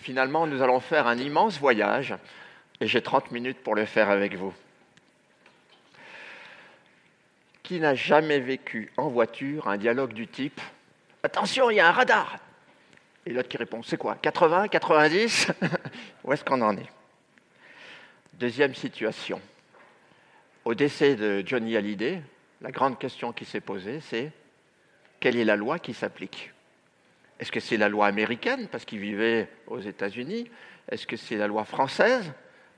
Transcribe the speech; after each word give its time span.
finalement, 0.00 0.46
nous 0.46 0.62
allons 0.62 0.80
faire 0.80 1.06
un 1.06 1.18
immense 1.18 1.58
voyage 1.58 2.14
et 2.80 2.86
j'ai 2.86 3.02
30 3.02 3.30
minutes 3.30 3.58
pour 3.62 3.74
le 3.74 3.84
faire 3.84 4.10
avec 4.10 4.34
vous. 4.34 4.54
Qui 7.62 7.78
n'a 7.78 7.94
jamais 7.94 8.40
vécu 8.40 8.90
en 8.96 9.08
voiture 9.08 9.68
un 9.68 9.76
dialogue 9.76 10.12
du 10.12 10.26
type 10.26 10.60
Attention, 11.22 11.70
il 11.70 11.76
y 11.76 11.80
a 11.80 11.88
un 11.88 11.92
radar 11.92 12.38
Et 13.26 13.32
l'autre 13.32 13.48
qui 13.48 13.58
répond 13.58 13.82
C'est 13.82 13.98
quoi 13.98 14.16
80 14.16 14.68
90 14.68 15.52
Où 16.24 16.32
est-ce 16.32 16.44
qu'on 16.44 16.62
en 16.62 16.76
est? 16.76 16.88
Deuxième 18.34 18.74
situation. 18.74 19.40
Au 20.64 20.74
décès 20.74 21.14
de 21.14 21.42
Johnny 21.46 21.76
Hallyday, 21.76 22.22
la 22.62 22.70
grande 22.70 22.98
question 22.98 23.32
qui 23.32 23.44
s'est 23.44 23.60
posée, 23.60 24.00
c'est 24.00 24.32
quelle 25.20 25.36
est 25.36 25.44
la 25.44 25.56
loi 25.56 25.78
qui 25.78 25.92
s'applique? 25.92 26.52
Est-ce 27.40 27.50
que 27.50 27.60
c'est 27.60 27.78
la 27.78 27.88
loi 27.88 28.06
américaine 28.06 28.68
parce 28.70 28.84
qu'il 28.84 29.00
vivait 29.00 29.48
aux 29.66 29.80
États-Unis? 29.80 30.50
Est-ce 30.90 31.06
que 31.06 31.16
c'est 31.16 31.36
la 31.36 31.46
loi 31.46 31.64
française 31.64 32.30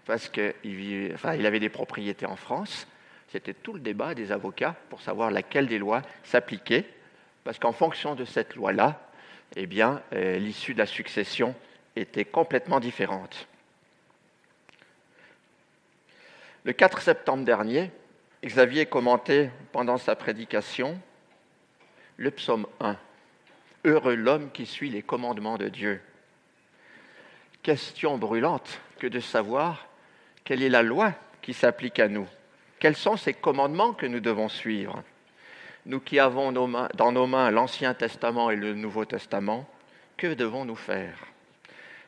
parce 0.06 0.28
qu'il 0.28 1.46
avait 1.46 1.60
des 1.60 1.68
propriétés 1.68 2.26
en 2.26 2.36
France? 2.36 2.86
C'était 3.32 3.54
tout 3.54 3.72
le 3.72 3.80
débat 3.80 4.14
des 4.14 4.30
avocats 4.30 4.76
pour 4.88 5.02
savoir 5.02 5.32
laquelle 5.32 5.66
des 5.66 5.78
lois 5.78 6.02
s'appliquait, 6.22 6.84
parce 7.42 7.58
qu'en 7.58 7.72
fonction 7.72 8.14
de 8.14 8.24
cette 8.24 8.54
loi-là, 8.54 9.00
eh 9.56 9.66
bien, 9.66 10.00
euh, 10.12 10.38
l'issue 10.38 10.74
de 10.74 10.78
la 10.78 10.86
succession 10.86 11.56
était 11.96 12.24
complètement 12.24 12.78
différente. 12.78 13.48
Le 16.64 16.72
4 16.72 17.00
septembre 17.00 17.44
dernier, 17.44 17.90
Xavier 18.44 18.86
commentait 18.86 19.50
pendant 19.72 19.98
sa 19.98 20.14
prédication 20.14 21.00
le 22.16 22.30
psaume 22.30 22.66
1. 22.78 22.96
Heureux 23.84 24.14
l'homme 24.14 24.50
qui 24.52 24.64
suit 24.64 24.90
les 24.90 25.02
commandements 25.02 25.58
de 25.58 25.68
Dieu. 25.68 26.00
Question 27.64 28.16
brûlante 28.16 28.80
que 28.98 29.08
de 29.08 29.18
savoir 29.18 29.88
quelle 30.44 30.62
est 30.62 30.68
la 30.68 30.82
loi 30.84 31.14
qui 31.40 31.52
s'applique 31.52 31.98
à 31.98 32.08
nous. 32.08 32.28
Quels 32.78 32.96
sont 32.96 33.16
ces 33.16 33.34
commandements 33.34 33.92
que 33.92 34.06
nous 34.06 34.20
devons 34.20 34.48
suivre? 34.48 35.02
Nous 35.86 35.98
qui 35.98 36.20
avons 36.20 36.52
dans 36.52 37.12
nos 37.12 37.26
mains 37.26 37.50
l'Ancien 37.50 37.92
Testament 37.94 38.50
et 38.50 38.56
le 38.56 38.74
Nouveau 38.74 39.04
Testament, 39.04 39.68
que 40.16 40.34
devons-nous 40.34 40.76
faire? 40.76 41.18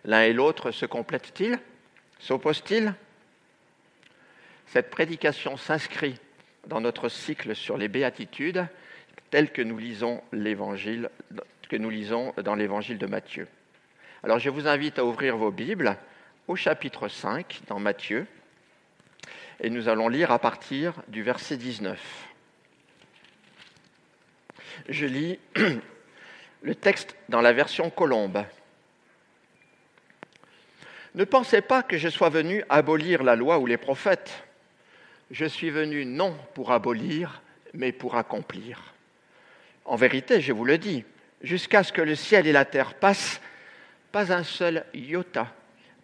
L'un 0.04 0.22
et 0.22 0.32
l'autre 0.32 0.70
se 0.70 0.86
complètent-ils? 0.86 1.58
S'opposent-ils? 2.20 2.94
Cette 4.66 4.90
prédication 4.90 5.56
s'inscrit 5.56 6.20
dans 6.68 6.80
notre 6.80 7.08
cycle 7.08 7.56
sur 7.56 7.76
les 7.76 7.88
béatitudes 7.88 8.66
tel 9.30 9.50
que 9.50 9.62
nous 9.62 9.78
lisons 9.78 10.22
l'évangile 10.32 11.10
que 11.68 11.76
nous 11.76 11.90
lisons 11.90 12.32
dans 12.42 12.54
l'évangile 12.54 12.98
de 12.98 13.06
Matthieu. 13.06 13.48
Alors 14.22 14.38
je 14.38 14.50
vous 14.50 14.66
invite 14.66 14.98
à 14.98 15.04
ouvrir 15.04 15.36
vos 15.36 15.50
Bibles 15.50 15.96
au 16.48 16.56
chapitre 16.56 17.08
5 17.08 17.62
dans 17.68 17.78
Matthieu 17.78 18.26
et 19.60 19.70
nous 19.70 19.88
allons 19.88 20.08
lire 20.08 20.30
à 20.30 20.38
partir 20.38 20.94
du 21.08 21.22
verset 21.22 21.56
19. 21.56 21.98
Je 24.88 25.06
lis 25.06 25.38
le 26.62 26.74
texte 26.74 27.16
dans 27.28 27.40
la 27.40 27.52
version 27.52 27.90
colombe. 27.90 28.44
Ne 31.14 31.24
pensez 31.24 31.60
pas 31.60 31.82
que 31.82 31.96
je 31.96 32.08
sois 32.08 32.30
venu 32.30 32.64
abolir 32.68 33.22
la 33.22 33.36
loi 33.36 33.58
ou 33.58 33.66
les 33.66 33.76
prophètes 33.76 34.44
je 35.30 35.44
suis 35.44 35.70
venu 35.70 36.04
non 36.04 36.36
pour 36.54 36.72
abolir, 36.72 37.42
mais 37.72 37.92
pour 37.92 38.16
accomplir. 38.16 38.94
En 39.84 39.96
vérité, 39.96 40.40
je 40.40 40.52
vous 40.52 40.64
le 40.64 40.78
dis, 40.78 41.04
jusqu'à 41.44 41.82
ce 41.82 41.92
que 41.92 42.02
le 42.02 42.14
ciel 42.14 42.46
et 42.46 42.52
la 42.52 42.64
terre 42.64 42.94
passent, 42.94 43.40
pas 44.10 44.32
un 44.32 44.42
seul 44.42 44.84
iota, 44.94 45.52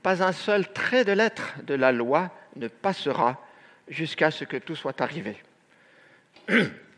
pas 0.03 0.23
un 0.23 0.33
seul 0.33 0.71
trait 0.73 1.05
de 1.05 1.13
lettre 1.13 1.55
de 1.65 1.75
la 1.75 1.93
loi 1.93 2.31
ne 2.57 2.69
passera 2.69 3.45
jusqu'à 3.89 4.31
ce 4.31 4.45
que 4.45 4.57
tout 4.57 4.77
soit 4.77 5.01
arrivé. 5.01 5.37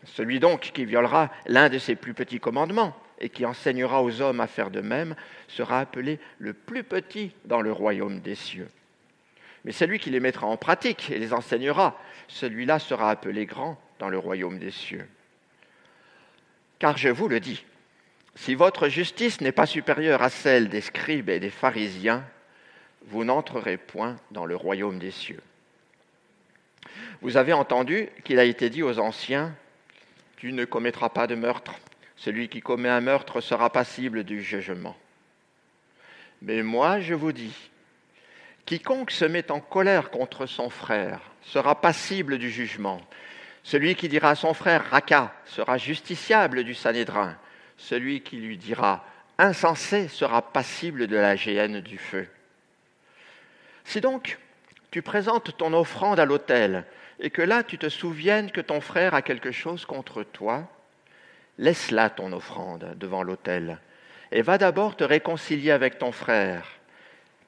Celui 0.05 0.41
donc 0.41 0.73
qui 0.75 0.85
violera 0.85 1.31
l'un 1.47 1.69
de 1.69 1.79
ces 1.79 1.95
plus 1.95 2.13
petits 2.15 2.41
commandements 2.41 2.97
et 3.21 3.29
qui 3.29 3.47
enseignera 3.47 4.03
aux 4.03 4.21
hommes 4.21 4.41
à 4.41 4.49
faire 4.49 4.71
de 4.71 4.81
même 4.81 5.15
sera 5.47 5.79
appelé 5.79 6.19
le 6.39 6.53
plus 6.53 6.83
petit 6.83 7.33
dans 7.45 7.61
le 7.61 7.71
royaume 7.71 8.21
des 8.21 8.35
cieux. 8.35 8.69
Mais 9.65 9.71
celui 9.71 10.01
qui 10.01 10.11
les 10.11 10.19
mettra 10.19 10.49
en 10.49 10.57
pratique 10.57 11.11
et 11.11 11.19
les 11.19 11.33
enseignera, 11.33 11.97
celui-là 12.27 12.81
sera 12.81 13.11
appelé 13.11 13.47
grand 13.47 13.81
dans 14.01 14.09
le 14.09 14.19
royaume 14.19 14.59
des 14.59 14.73
cieux. 14.73 15.07
Car 16.81 16.97
je 16.97 17.11
vous 17.11 17.29
le 17.29 17.39
dis, 17.39 17.65
si 18.35 18.55
votre 18.55 18.89
justice 18.89 19.41
n'est 19.41 19.53
pas 19.53 19.67
supérieure 19.67 20.23
à 20.23 20.31
celle 20.31 20.69
des 20.69 20.81
scribes 20.81 21.29
et 21.29 21.41
des 21.41 21.51
pharisiens, 21.51 22.25
vous 23.07 23.25
n'entrerez 23.25 23.77
point 23.77 24.17
dans 24.31 24.47
le 24.47 24.57
royaume 24.57 24.99
des 24.99 25.11
cieux. 25.11 25.43
Vous 27.21 27.37
avez 27.37 27.53
entendu 27.53 28.09
qu'il 28.25 28.39
a 28.39 28.45
été 28.45 28.71
dit 28.71 28.83
aux 28.83 28.99
anciens, 28.99 29.55
Tu 30.37 30.53
ne 30.53 30.65
commettras 30.65 31.09
pas 31.09 31.27
de 31.27 31.35
meurtre, 31.35 31.75
celui 32.17 32.49
qui 32.49 32.61
commet 32.61 32.89
un 32.89 33.01
meurtre 33.01 33.41
sera 33.41 33.71
passible 33.71 34.25
du 34.25 34.43
jugement. 34.43 34.97
Mais 36.41 36.63
moi 36.63 37.01
je 37.01 37.15
vous 37.15 37.33
dis, 37.33 37.71
Quiconque 38.67 39.11
se 39.11 39.25
met 39.25 39.51
en 39.51 39.61
colère 39.61 40.11
contre 40.11 40.47
son 40.47 40.71
frère 40.71 41.21
sera 41.43 41.81
passible 41.81 42.39
du 42.39 42.51
jugement. 42.51 43.01
Celui 43.65 43.95
qui 43.95 44.09
dira 44.09 44.31
à 44.31 44.35
son 44.35 44.55
frère 44.55 44.91
Raka 44.91 45.35
sera 45.45 45.79
justiciable 45.79 46.65
du 46.65 46.75
Sanhédrin. 46.75 47.37
Celui 47.83 48.21
qui 48.21 48.37
lui 48.37 48.57
dira 48.57 49.05
insensé 49.39 50.07
sera 50.07 50.41
passible 50.41 51.09
de 51.09 51.17
la 51.17 51.35
géhenne 51.35 51.81
du 51.81 51.99
feu. 51.99 52.29
Si 53.85 54.01
donc 54.01 54.39
tu 54.93 55.03
présentes 55.03 55.57
ton 55.57 55.73
offrande 55.73 56.21
à 56.21 56.25
l'autel 56.25 56.85
et 57.19 57.31
que 57.31 57.43
là 57.43 57.65
tu 57.65 57.79
te 57.79 57.89
souviennes 57.89 58.53
que 58.53 58.61
ton 58.61 58.81
frère 58.81 59.15
a 59.15 59.23
quelque 59.23 59.51
chose 59.51 59.85
contre 59.85 60.23
toi, 60.23 60.69
laisse 61.59 61.91
là 61.91 62.09
ton 62.09 62.33
offrande 62.33 62.95
devant 62.99 63.25
l'autel 63.25 63.81
et 64.31 64.43
va 64.43 64.59
d'abord 64.59 64.95
te 64.95 65.03
réconcilier 65.03 65.73
avec 65.73 65.99
ton 65.99 66.13
frère 66.13 66.69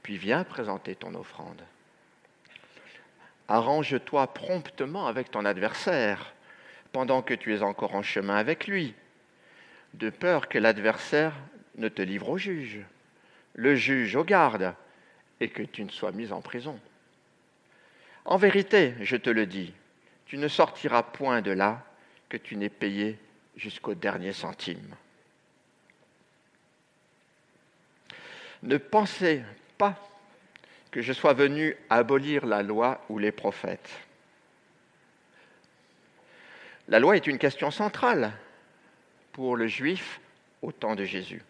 puis 0.02 0.16
viens 0.16 0.42
présenter 0.42 0.96
ton 0.96 1.14
offrande. 1.14 1.62
Arrange-toi 3.46 4.26
promptement 4.34 5.06
avec 5.06 5.30
ton 5.30 5.44
adversaire 5.44 6.34
pendant 6.90 7.22
que 7.22 7.34
tu 7.34 7.54
es 7.54 7.62
encore 7.62 7.94
en 7.94 8.02
chemin 8.02 8.34
avec 8.34 8.66
lui, 8.66 8.96
de 9.94 10.10
peur 10.10 10.48
que 10.48 10.58
l'adversaire 10.58 11.32
ne 11.76 11.88
te 11.88 12.02
livre 12.02 12.28
au 12.28 12.38
juge, 12.38 12.80
le 13.54 13.74
juge 13.74 14.16
au 14.16 14.24
garde, 14.24 14.74
et 15.40 15.48
que 15.48 15.62
tu 15.62 15.84
ne 15.84 15.90
sois 15.90 16.12
mis 16.12 16.32
en 16.32 16.40
prison. 16.40 16.78
En 18.24 18.36
vérité, 18.36 18.94
je 19.00 19.16
te 19.16 19.30
le 19.30 19.46
dis, 19.46 19.72
tu 20.26 20.38
ne 20.38 20.48
sortiras 20.48 21.02
point 21.02 21.42
de 21.42 21.50
là 21.50 21.84
que 22.28 22.36
tu 22.36 22.56
n'aies 22.56 22.68
payé 22.68 23.18
jusqu'au 23.56 23.94
dernier 23.94 24.32
centime. 24.32 24.94
Ne 28.62 28.78
pensez 28.78 29.42
pas 29.76 30.00
que 30.90 31.02
je 31.02 31.12
sois 31.12 31.34
venu 31.34 31.76
abolir 31.90 32.46
la 32.46 32.62
loi 32.62 33.04
ou 33.08 33.18
les 33.18 33.32
prophètes. 33.32 33.90
La 36.88 36.98
loi 36.98 37.16
est 37.16 37.26
une 37.26 37.38
question 37.38 37.70
centrale 37.70 38.32
pour 39.34 39.56
le 39.56 39.66
juif 39.66 40.20
au 40.62 40.72
temps 40.72 40.94
de 40.94 41.04
Jésus. 41.04 41.42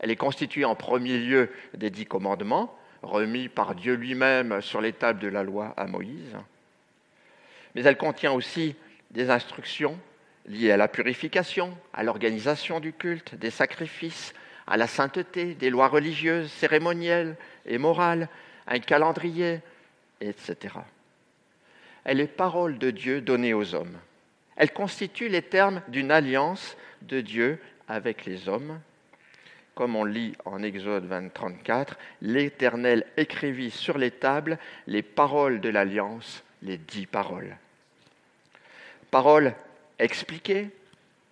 Elle 0.00 0.10
est 0.10 0.16
constituée 0.16 0.64
en 0.64 0.74
premier 0.74 1.16
lieu 1.16 1.50
des 1.74 1.90
dix 1.90 2.04
commandements 2.04 2.76
remis 3.02 3.48
par 3.48 3.74
Dieu 3.74 3.94
lui-même 3.94 4.60
sur 4.60 4.80
les 4.80 4.92
tables 4.92 5.20
de 5.20 5.28
la 5.28 5.44
loi 5.44 5.72
à 5.76 5.86
Moïse. 5.86 6.36
Mais 7.74 7.82
elle 7.82 7.96
contient 7.96 8.32
aussi 8.32 8.74
des 9.12 9.30
instructions 9.30 9.98
liées 10.46 10.72
à 10.72 10.76
la 10.76 10.88
purification, 10.88 11.76
à 11.92 12.02
l'organisation 12.02 12.80
du 12.80 12.92
culte, 12.92 13.36
des 13.36 13.50
sacrifices, 13.50 14.34
à 14.66 14.76
la 14.76 14.88
sainteté, 14.88 15.54
des 15.54 15.70
lois 15.70 15.88
religieuses, 15.88 16.50
cérémonielles 16.50 17.36
et 17.64 17.78
morales, 17.78 18.28
un 18.66 18.80
calendrier, 18.80 19.60
etc. 20.20 20.74
Elle 22.04 22.20
est 22.20 22.26
parole 22.26 22.78
de 22.78 22.90
Dieu 22.90 23.20
donnée 23.20 23.54
aux 23.54 23.74
hommes. 23.74 23.98
Elle 24.56 24.72
constitue 24.72 25.28
les 25.28 25.42
termes 25.42 25.82
d'une 25.86 26.10
alliance 26.10 26.76
de 27.02 27.20
Dieu 27.20 27.58
avec 27.88 28.24
les 28.24 28.48
hommes. 28.48 28.80
Comme 29.74 29.96
on 29.96 30.04
lit 30.04 30.34
en 30.44 30.62
Exode 30.62 31.04
20, 31.04 31.32
34, 31.32 31.96
l'Éternel 32.20 33.06
écrivit 33.16 33.70
sur 33.70 33.96
les 33.96 34.10
tables 34.10 34.58
les 34.86 35.02
paroles 35.02 35.60
de 35.60 35.68
l'alliance, 35.68 36.42
les 36.62 36.78
dix 36.78 37.06
paroles. 37.06 37.56
Paroles 39.10 39.54
expliquées, 39.98 40.70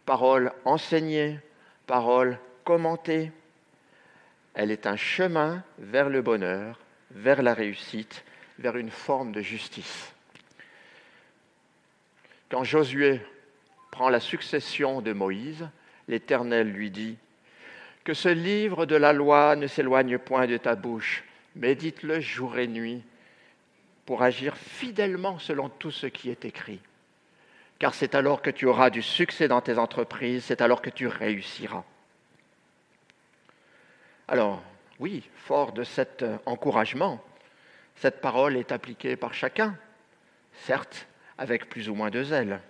paroles 0.04 0.52
enseignées, 0.64 1.40
paroles 1.86 2.38
commentée. 2.64 3.32
Elle 4.54 4.70
est 4.70 4.86
un 4.86 4.96
chemin 4.96 5.62
vers 5.78 6.08
le 6.08 6.22
bonheur, 6.22 6.78
vers 7.10 7.42
la 7.42 7.52
réussite, 7.52 8.24
vers 8.58 8.76
une 8.76 8.90
forme 8.90 9.32
de 9.32 9.40
justice. 9.40 10.12
Quand 12.48 12.64
Josué 12.64 13.20
la 14.10 14.20
succession 14.20 15.00
de 15.00 15.12
Moïse, 15.12 15.68
l'Éternel 16.08 16.70
lui 16.70 16.90
dit, 16.90 17.16
que 18.04 18.14
ce 18.14 18.28
livre 18.28 18.86
de 18.86 18.94
la 18.94 19.12
loi 19.12 19.56
ne 19.56 19.66
s'éloigne 19.66 20.18
point 20.18 20.46
de 20.46 20.56
ta 20.56 20.76
bouche. 20.76 21.24
Médite-le 21.56 22.20
jour 22.20 22.58
et 22.58 22.68
nuit 22.68 23.02
pour 24.04 24.22
agir 24.22 24.56
fidèlement 24.56 25.40
selon 25.40 25.68
tout 25.68 25.90
ce 25.90 26.06
qui 26.06 26.30
est 26.30 26.44
écrit. 26.44 26.80
Car 27.80 27.94
c'est 27.94 28.14
alors 28.14 28.42
que 28.42 28.50
tu 28.50 28.66
auras 28.66 28.90
du 28.90 29.02
succès 29.02 29.48
dans 29.48 29.60
tes 29.60 29.76
entreprises, 29.76 30.44
c'est 30.44 30.60
alors 30.60 30.82
que 30.82 30.90
tu 30.90 31.08
réussiras. 31.08 31.84
Alors, 34.28 34.62
oui, 35.00 35.28
fort 35.36 35.72
de 35.72 35.82
cet 35.82 36.24
encouragement, 36.46 37.20
cette 37.96 38.20
parole 38.20 38.56
est 38.56 38.72
appliquée 38.72 39.16
par 39.16 39.34
chacun, 39.34 39.76
certes 40.64 41.08
avec 41.38 41.68
plus 41.68 41.88
ou 41.88 41.94
moins 41.94 42.10
de 42.10 42.22
zèle. 42.22 42.60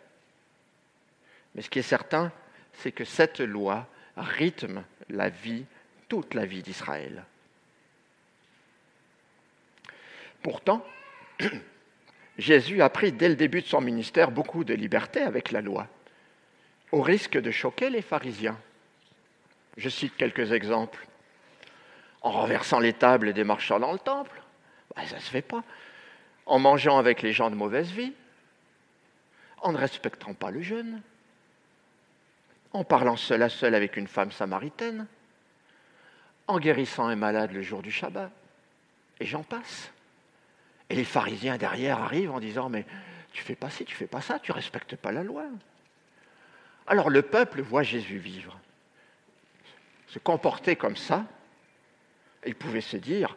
Mais 1.57 1.63
ce 1.63 1.71
qui 1.71 1.79
est 1.79 1.83
certain, 1.83 2.31
c'est 2.75 2.93
que 2.93 3.05
cette 3.05 3.41
loi 3.41 3.89
rythme 4.17 4.85
la 5.09 5.31
vie, 5.31 5.65
toute 6.09 6.35
la 6.35 6.45
vie 6.45 6.63
d'Israël. 6.63 7.25
Pourtant, 10.43 10.87
Jésus 12.39 12.83
a 12.83 12.91
pris 12.91 13.11
dès 13.11 13.31
le 13.31 13.37
début 13.37 13.63
de 13.63 13.67
son 13.67 13.81
ministère 13.81 14.31
beaucoup 14.31 14.65
de 14.65 14.75
liberté 14.75 15.23
avec 15.23 15.51
la 15.51 15.63
loi, 15.63 15.89
au 16.93 17.01
risque 17.01 17.39
de 17.39 17.51
choquer 17.51 17.89
les 17.89 18.03
pharisiens. 18.03 18.59
Je 19.79 19.89
cite 19.89 20.17
quelques 20.17 20.53
exemples. 20.53 21.07
En 22.21 22.33
renversant 22.33 22.81
les 22.81 22.93
tables 22.93 23.33
des 23.33 23.45
marchands 23.45 23.81
dans 23.81 23.93
le 23.93 23.99
temple, 23.99 24.43
ben, 24.95 25.07
ça 25.07 25.17
ne 25.17 25.21
se 25.21 25.31
fait 25.31 25.43
pas. 25.43 25.65
En 26.45 26.59
mangeant 26.59 26.99
avec 26.99 27.23
les 27.23 27.33
gens 27.33 27.51
de 27.51 27.57
mauvaise 27.57 27.91
vie, 27.91 28.13
en 29.63 29.73
ne 29.73 29.79
respectant 29.79 30.35
pas 30.35 30.51
le 30.51 30.61
jeûne, 30.61 31.03
en 32.77 32.85
parlant 32.85 33.17
seul 33.17 33.43
à 33.43 33.49
seul 33.49 33.75
avec 33.75 33.97
une 33.97 34.07
femme 34.07 34.31
samaritaine, 34.31 35.07
en 36.47 36.59
guérissant 36.59 37.07
un 37.07 37.17
malade 37.17 37.53
le 37.53 37.63
jour 37.63 37.81
du 37.81 37.91
Shabbat, 37.91 38.31
et 39.19 39.25
j'en 39.25 39.43
passe. 39.43 39.91
Et 40.91 40.95
les 40.95 41.05
pharisiens 41.05 41.57
derrière 41.57 42.01
arrivent 42.01 42.33
en 42.33 42.39
disant 42.39 42.69
Mais 42.69 42.85
tu 43.33 43.43
fais 43.43 43.55
pas 43.55 43.71
ci, 43.71 43.87
tu 43.87 43.97
fais 43.97 44.07
pas 44.07 44.21
ça, 44.21 44.39
tu 44.39 44.53
respectes 44.53 44.95
pas 44.95 45.11
la 45.11 45.23
loi. 45.23 45.45
Alors 46.87 47.09
le 47.09 47.23
peuple 47.23 47.63
voit 47.63 47.83
Jésus 47.83 48.19
vivre, 48.19 48.61
se 50.07 50.19
comporter 50.19 50.77
comme 50.77 50.97
ça. 50.97 51.25
il 52.47 52.55
pouvait 52.55 52.83
se 52.83 52.99
dire 52.99 53.35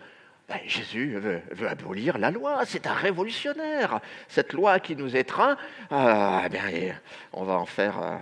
ben, 0.50 0.59
Jésus 0.65 1.18
veut, 1.18 1.42
abolir 1.68 2.18
la 2.18 2.30
loi, 2.30 2.65
c'est 2.65 2.88
un 2.88 2.94
révolutionnaire. 2.94 4.01
Cette 4.27 4.51
loi 4.51 4.80
qui 4.80 4.95
nous 4.95 5.15
étreint, 5.15 5.57
euh, 5.92 6.50
bien, 6.50 6.95
on 7.31 7.45
va 7.45 7.53
en 7.53 7.65
faire. 7.65 8.01
Euh, 8.01 8.18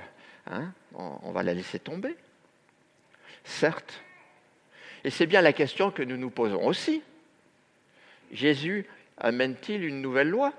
Hein, 0.50 0.72
on 0.94 1.32
va 1.32 1.44
la 1.44 1.54
laisser 1.54 1.80
tomber. 1.80 2.16
Certes. 3.44 4.02
Et 5.04 5.10
c'est 5.10 5.26
bien 5.26 5.42
la 5.42 5.54
question 5.54 5.92
que 5.92 6.04
nous 6.04 6.18
nous 6.18 6.30
posons 6.30 6.66
aussi. 6.66 7.02
Jésus 8.32 8.86
amène-t-il 9.18 9.84
une 9.86 10.02
nouvelle 10.02 10.30
loi? 10.30 10.54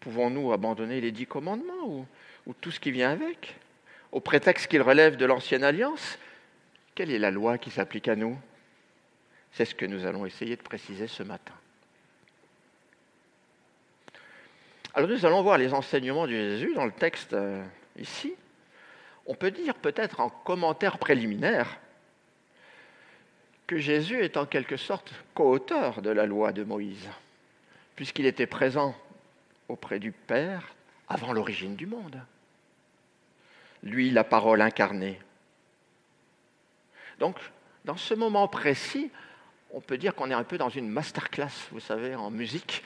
Pouvons-nous 0.00 0.52
abandonner 0.52 1.00
les 1.00 1.12
dix 1.12 1.26
commandements 1.26 1.86
ou, 1.86 2.06
ou, 2.46 2.54
tout 2.54 2.70
ce 2.70 2.80
qui 2.80 2.90
vient 2.90 3.10
avec? 3.10 3.56
Au 4.10 4.20
prétexte 4.20 4.66
qu'il 4.66 4.82
relève 4.82 5.16
de 5.16 5.24
l'ancienne 5.24 5.64
alliance 5.64 6.18
Quelle 6.94 7.10
est 7.10 7.18
la 7.18 7.30
loi 7.30 7.56
qui 7.58 7.70
s'applique 7.70 8.08
à 8.08 8.16
nous? 8.16 8.36
C'est 9.52 9.64
ce 9.64 9.74
que 9.74 9.86
nous 9.86 10.06
allons 10.06 10.26
essayer 10.26 10.56
de 10.56 10.62
préciser 10.62 11.06
ce 11.06 11.22
matin. 11.22 11.54
Alors 14.94 15.08
nous 15.08 15.24
allons 15.24 15.42
voir 15.42 15.56
les 15.56 15.72
enseignements 15.72 16.26
de 16.26 16.32
Jésus 16.32 16.74
dans 16.74 16.84
le 16.84 16.92
texte 16.92 17.32
euh, 17.32 17.64
ici 17.98 18.34
on 19.26 19.34
peut 19.34 19.50
dire 19.50 19.74
peut-être 19.74 20.20
en 20.20 20.28
commentaire 20.28 20.98
préliminaire 20.98 21.78
que 23.66 23.78
Jésus 23.78 24.22
est 24.22 24.36
en 24.36 24.46
quelque 24.46 24.76
sorte 24.76 25.12
co-auteur 25.34 26.02
de 26.02 26.10
la 26.10 26.26
loi 26.26 26.52
de 26.52 26.64
Moïse, 26.64 27.08
puisqu'il 27.96 28.26
était 28.26 28.46
présent 28.46 28.94
auprès 29.68 29.98
du 29.98 30.12
Père 30.12 30.74
avant 31.08 31.32
l'origine 31.32 31.76
du 31.76 31.86
monde. 31.86 32.20
Lui, 33.82 34.10
la 34.10 34.24
parole 34.24 34.60
incarnée. 34.60 35.18
Donc, 37.18 37.36
dans 37.84 37.96
ce 37.96 38.14
moment 38.14 38.48
précis, 38.48 39.10
on 39.72 39.80
peut 39.80 39.98
dire 39.98 40.14
qu'on 40.14 40.30
est 40.30 40.34
un 40.34 40.44
peu 40.44 40.58
dans 40.58 40.68
une 40.68 40.88
masterclass, 40.88 41.68
vous 41.70 41.80
savez, 41.80 42.14
en 42.14 42.30
musique. 42.30 42.84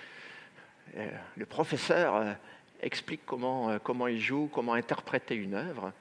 Euh, 0.96 1.08
le 1.36 1.46
professeur 1.46 2.16
euh, 2.16 2.32
explique 2.80 3.22
comment, 3.26 3.70
euh, 3.70 3.78
comment 3.82 4.06
il 4.06 4.20
joue, 4.20 4.48
comment 4.52 4.74
interpréter 4.74 5.34
une 5.34 5.54
œuvre. 5.54 5.92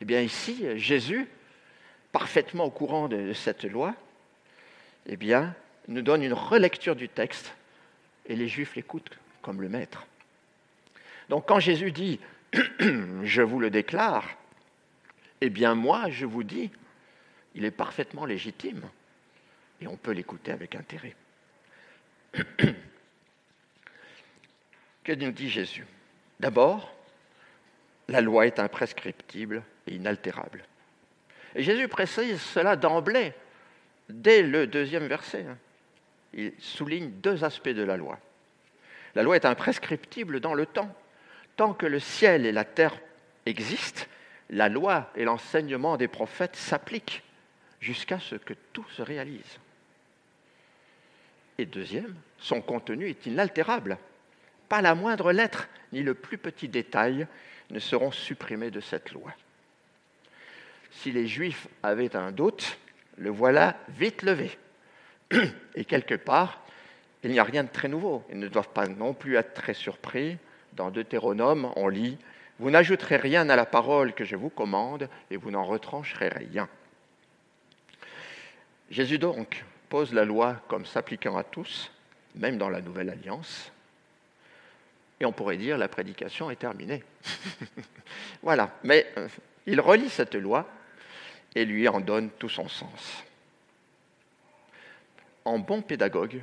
Eh 0.00 0.04
bien 0.04 0.20
ici, 0.20 0.64
Jésus, 0.78 1.26
parfaitement 2.12 2.64
au 2.64 2.70
courant 2.70 3.08
de 3.08 3.32
cette 3.32 3.64
loi, 3.64 3.94
eh 5.06 5.16
bien, 5.16 5.54
nous 5.88 6.02
donne 6.02 6.22
une 6.22 6.32
relecture 6.32 6.96
du 6.96 7.08
texte 7.08 7.54
et 8.26 8.36
les 8.36 8.48
Juifs 8.48 8.74
l'écoutent 8.74 9.16
comme 9.42 9.62
le 9.62 9.68
maître. 9.68 10.06
Donc 11.28 11.46
quand 11.46 11.60
Jésus 11.60 11.92
dit 11.92 12.20
je 13.22 13.42
vous 13.42 13.60
le 13.60 13.70
déclare, 13.70 14.28
eh 15.40 15.50
bien 15.50 15.74
moi 15.74 16.10
je 16.10 16.26
vous 16.26 16.42
dis, 16.42 16.70
il 17.54 17.64
est 17.64 17.70
parfaitement 17.70 18.24
légitime 18.24 18.82
et 19.80 19.86
on 19.86 19.96
peut 19.96 20.12
l'écouter 20.12 20.52
avec 20.52 20.74
intérêt. 20.74 21.14
que 25.04 25.12
nous 25.12 25.30
dit 25.30 25.48
Jésus? 25.48 25.86
D'abord, 26.40 26.92
la 28.08 28.20
loi 28.20 28.46
est 28.46 28.58
imprescriptible 28.58 29.62
et 29.86 29.94
inaltérable. 29.94 30.64
Et 31.54 31.62
Jésus 31.62 31.88
précise 31.88 32.40
cela 32.40 32.76
d'emblée, 32.76 33.32
dès 34.08 34.42
le 34.42 34.66
deuxième 34.66 35.06
verset. 35.06 35.46
Hein. 35.48 35.56
Il 36.34 36.52
souligne 36.58 37.10
deux 37.10 37.44
aspects 37.44 37.68
de 37.68 37.82
la 37.82 37.96
loi. 37.96 38.18
La 39.14 39.22
loi 39.22 39.36
est 39.36 39.46
imprescriptible 39.46 40.40
dans 40.40 40.54
le 40.54 40.66
temps. 40.66 40.94
Tant 41.56 41.72
que 41.72 41.86
le 41.86 41.98
ciel 41.98 42.44
et 42.44 42.52
la 42.52 42.64
terre 42.64 42.94
existent, 43.46 44.04
la 44.50 44.68
loi 44.68 45.10
et 45.16 45.24
l'enseignement 45.24 45.96
des 45.96 46.08
prophètes 46.08 46.56
s'appliquent 46.56 47.22
jusqu'à 47.80 48.20
ce 48.20 48.34
que 48.34 48.54
tout 48.72 48.86
se 48.90 49.00
réalise. 49.00 49.58
Et 51.58 51.64
deuxième, 51.64 52.14
son 52.38 52.60
contenu 52.60 53.08
est 53.08 53.24
inaltérable. 53.24 53.96
Pas 54.68 54.82
la 54.82 54.94
moindre 54.94 55.32
lettre 55.32 55.68
ni 55.92 56.02
le 56.02 56.12
plus 56.12 56.36
petit 56.36 56.68
détail 56.68 57.26
ne 57.70 57.78
seront 57.78 58.10
supprimés 58.10 58.70
de 58.70 58.80
cette 58.80 59.12
loi. 59.12 59.32
Si 60.90 61.12
les 61.12 61.26
Juifs 61.26 61.68
avaient 61.82 62.16
un 62.16 62.32
doute, 62.32 62.78
le 63.18 63.30
voilà 63.30 63.76
vite 63.88 64.22
levé. 64.22 64.56
Et 65.74 65.84
quelque 65.84 66.14
part, 66.14 66.62
il 67.22 67.30
n'y 67.30 67.38
a 67.38 67.44
rien 67.44 67.64
de 67.64 67.68
très 67.68 67.88
nouveau. 67.88 68.24
Ils 68.30 68.38
ne 68.38 68.48
doivent 68.48 68.68
pas 68.68 68.86
non 68.86 69.14
plus 69.14 69.36
être 69.36 69.54
très 69.54 69.74
surpris. 69.74 70.38
Dans 70.74 70.90
Deutéronome, 70.90 71.72
on 71.76 71.88
lit 71.88 72.18
Vous 72.58 72.70
n'ajouterez 72.70 73.16
rien 73.16 73.48
à 73.48 73.56
la 73.56 73.66
parole 73.66 74.12
que 74.12 74.24
je 74.24 74.36
vous 74.36 74.50
commande, 74.50 75.08
et 75.30 75.36
vous 75.36 75.50
n'en 75.50 75.64
retrancherez 75.64 76.28
rien. 76.28 76.68
Jésus 78.90 79.18
donc 79.18 79.64
pose 79.88 80.12
la 80.12 80.24
loi 80.24 80.62
comme 80.68 80.86
s'appliquant 80.86 81.36
à 81.36 81.44
tous, 81.44 81.90
même 82.34 82.58
dans 82.58 82.68
la 82.68 82.80
nouvelle 82.80 83.10
alliance, 83.10 83.72
et 85.18 85.24
on 85.24 85.32
pourrait 85.32 85.56
dire 85.56 85.78
la 85.78 85.88
prédication 85.88 86.50
est 86.50 86.56
terminée. 86.56 87.02
voilà, 88.42 88.70
mais 88.84 89.06
euh, 89.16 89.28
il 89.66 89.80
relit 89.80 90.08
cette 90.08 90.34
loi 90.34 90.68
et 91.54 91.64
lui 91.64 91.88
en 91.88 92.00
donne 92.00 92.30
tout 92.30 92.48
son 92.48 92.68
sens. 92.68 93.24
En 95.44 95.58
bon 95.58 95.82
pédagogue, 95.82 96.42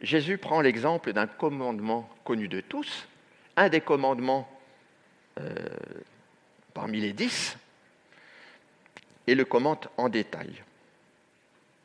Jésus 0.00 0.38
prend 0.38 0.60
l'exemple 0.60 1.12
d'un 1.12 1.26
commandement 1.26 2.08
connu 2.24 2.48
de 2.48 2.60
tous, 2.60 3.06
un 3.56 3.68
des 3.68 3.80
commandements 3.80 4.48
euh, 5.40 5.54
parmi 6.74 7.00
les 7.00 7.12
dix, 7.12 7.56
et 9.26 9.34
le 9.34 9.44
commente 9.44 9.88
en 9.96 10.08
détail. 10.08 10.62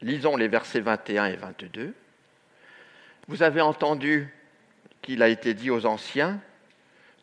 Lisons 0.01 0.35
les 0.35 0.47
versets 0.47 0.81
21 0.81 1.25
et 1.25 1.35
22. 1.35 1.93
Vous 3.27 3.43
avez 3.43 3.61
entendu 3.61 4.33
qu'il 5.01 5.23
a 5.23 5.29
été 5.29 5.53
dit 5.53 5.69
aux 5.69 5.85
anciens, 5.85 6.39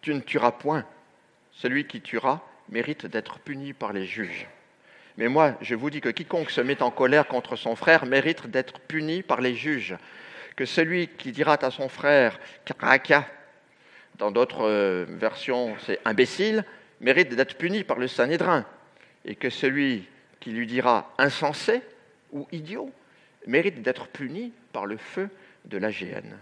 Tu 0.01 0.15
ne 0.15 0.21
tueras 0.21 0.53
point. 0.53 0.87
Celui 1.53 1.87
qui 1.87 2.01
tuera 2.01 2.47
mérite 2.69 3.07
d'être 3.07 3.39
puni 3.39 3.73
par 3.73 3.93
les 3.93 4.07
juges. 4.07 4.47
Mais 5.17 5.29
moi, 5.29 5.57
je 5.63 5.75
vous 5.75 5.91
dis 5.91 6.01
que 6.01 6.09
quiconque 6.09 6.51
se 6.51 6.61
met 6.61 6.83
en 6.83 6.91
colère 6.91 7.27
contre 7.27 7.57
son 7.57 7.75
frère 7.75 8.05
mérite 8.07 8.47
d'être 8.47 8.81
puni 8.81 9.23
par 9.23 9.41
les 9.41 9.55
juges. 9.55 9.97
Que 10.57 10.67
celui 10.67 11.09
qui 11.09 11.33
dira 11.33 11.59
à 11.63 11.71
son 11.71 11.89
frère 11.89 12.39
Karaka, 12.65 13.27
dans 14.19 14.31
d'autres 14.31 14.67
euh, 14.67 15.07
versions 15.09 15.75
c'est 15.85 16.01
imbécile, 16.05 16.65
mérite 17.01 17.35
d'être 17.35 17.57
puni 17.57 17.85
par 17.85 17.99
le 17.99 18.09
Sanhédrin. 18.09 18.65
Et 19.25 19.35
que 19.35 19.51
celui 19.51 20.07
qui 20.41 20.51
lui 20.51 20.67
dira 20.67 21.13
insensé 21.19 21.83
ou 22.33 22.47
idiot 22.53 22.91
mérite 23.47 23.83
d'être 23.83 24.09
puni 24.09 24.53
par 24.73 24.87
le 24.87 24.97
feu 24.97 25.31
de 25.65 25.79
la 25.79 25.91
géhenne. 25.91 26.39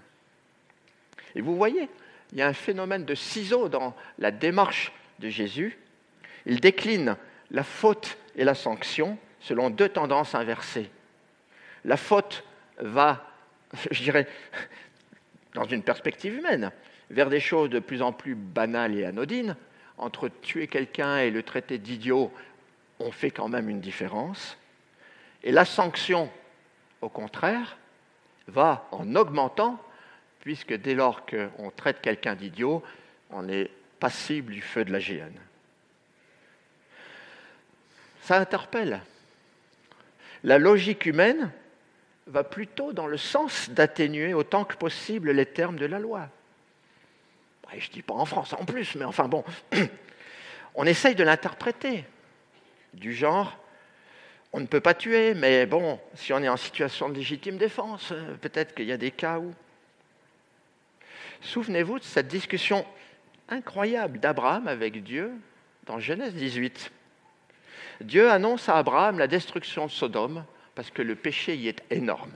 Et 1.35 1.41
vous 1.41 1.57
voyez, 1.57 1.89
il 2.33 2.39
y 2.39 2.43
a 2.43 2.49
un 2.49 2.53
phénomène 2.53 3.05
de 3.05 3.15
ciseaux 3.15 3.69
dans 3.69 3.95
la 4.19 4.31
démarche 4.31 4.93
de 5.19 5.29
Jésus. 5.29 5.79
Il 6.47 6.61
décline 6.61 7.17
la 7.51 7.63
faute 7.63 8.19
et 8.37 8.45
la 8.45 8.55
sanction 8.55 9.19
selon 9.41 9.71
deux 9.71 9.89
tendances 9.89 10.35
inversées. 10.35 10.91
La 11.85 11.97
faute 11.97 12.45
va, 12.79 13.27
je 13.91 14.03
dirais, 14.03 14.27
dans 15.55 15.65
une 15.65 15.83
perspective 15.83 16.35
humaine, 16.35 16.73
vers 17.11 17.29
des 17.29 17.41
choses 17.41 17.71
de 17.71 17.79
plus 17.79 18.03
en 18.03 18.13
plus 18.13 18.35
banales 18.35 18.97
et 18.97 19.05
anodines. 19.05 19.57
Entre 19.97 20.29
tuer 20.29 20.67
quelqu'un 20.67 21.19
et 21.19 21.31
le 21.31 21.43
traiter 21.43 21.79
d'idiot, 21.79 22.33
on 22.99 23.13
fait 23.13 23.31
quand 23.31 23.49
même 23.49 23.69
une 23.69 23.81
différence. 23.81 24.59
Et 25.43 25.53
la 25.53 25.65
sanction, 25.65 26.31
au 27.01 27.09
contraire, 27.09 27.77
va 28.49 28.89
en 28.91 29.15
augmentant, 29.15 29.81
puisque 30.41 30.75
dès 30.75 30.95
lors 30.95 31.25
qu'on 31.27 31.71
traite 31.71 32.01
quelqu'un 32.01 32.35
d'idiot, 32.35 32.83
on 33.31 33.49
est 33.49 33.71
passible 34.01 34.53
du 34.53 34.63
feu 34.63 34.85
de 34.85 34.93
la 34.93 35.01
géhenne. 35.01 35.39
Ça 38.25 38.39
interpelle. 38.39 39.03
La 40.45 40.57
logique 40.57 41.05
humaine 41.05 41.53
va 42.27 42.43
plutôt 42.43 42.95
dans 42.95 43.07
le 43.07 43.19
sens 43.19 43.69
d'atténuer 43.69 44.33
autant 44.33 44.65
que 44.65 44.77
possible 44.77 45.31
les 45.33 45.45
termes 45.45 45.79
de 45.79 45.85
la 45.85 45.99
loi. 45.99 46.31
je 47.77 47.87
ne 47.87 47.93
dis 47.93 48.01
pas 48.01 48.15
en 48.15 48.25
France 48.25 48.55
en 48.55 48.65
plus, 48.65 48.95
mais 48.95 49.05
enfin 49.05 49.29
bon, 49.29 49.45
on 50.75 50.87
essaye 50.87 51.15
de 51.15 51.23
l'interpréter 51.23 52.07
du 52.95 53.13
genre, 53.13 53.59
on 54.55 54.61
ne 54.61 54.67
peut 54.67 54.81
pas 54.81 54.95
tuer, 54.95 55.35
mais 55.35 55.67
bon, 55.67 56.01
si 56.15 56.33
on 56.33 56.39
est 56.39 56.49
en 56.49 56.57
situation 56.57 57.11
de 57.11 57.17
légitime 57.17 57.59
défense, 57.59 58.11
euh, 58.13 58.37
peut-être 58.41 58.75
qu'il 58.75 58.87
y 58.87 58.93
a 58.93 58.97
des 58.97 59.11
cas 59.11 59.39
où. 59.39 59.53
Souvenez-vous 61.43 61.99
de 61.99 62.05
cette 62.05 62.29
discussion 62.29 62.87
incroyable 63.51 64.19
d'Abraham 64.19 64.67
avec 64.67 65.03
Dieu 65.03 65.31
dans 65.85 65.99
Genèse 65.99 66.35
18. 66.35 66.91
Dieu 68.01 68.31
annonce 68.31 68.69
à 68.69 68.77
Abraham 68.77 69.19
la 69.19 69.27
destruction 69.27 69.87
de 69.87 69.91
Sodome 69.91 70.45
parce 70.75 70.91
que 70.91 71.03
le 71.03 71.15
péché 71.15 71.57
y 71.57 71.69
est 71.69 71.83
énorme. 71.91 72.33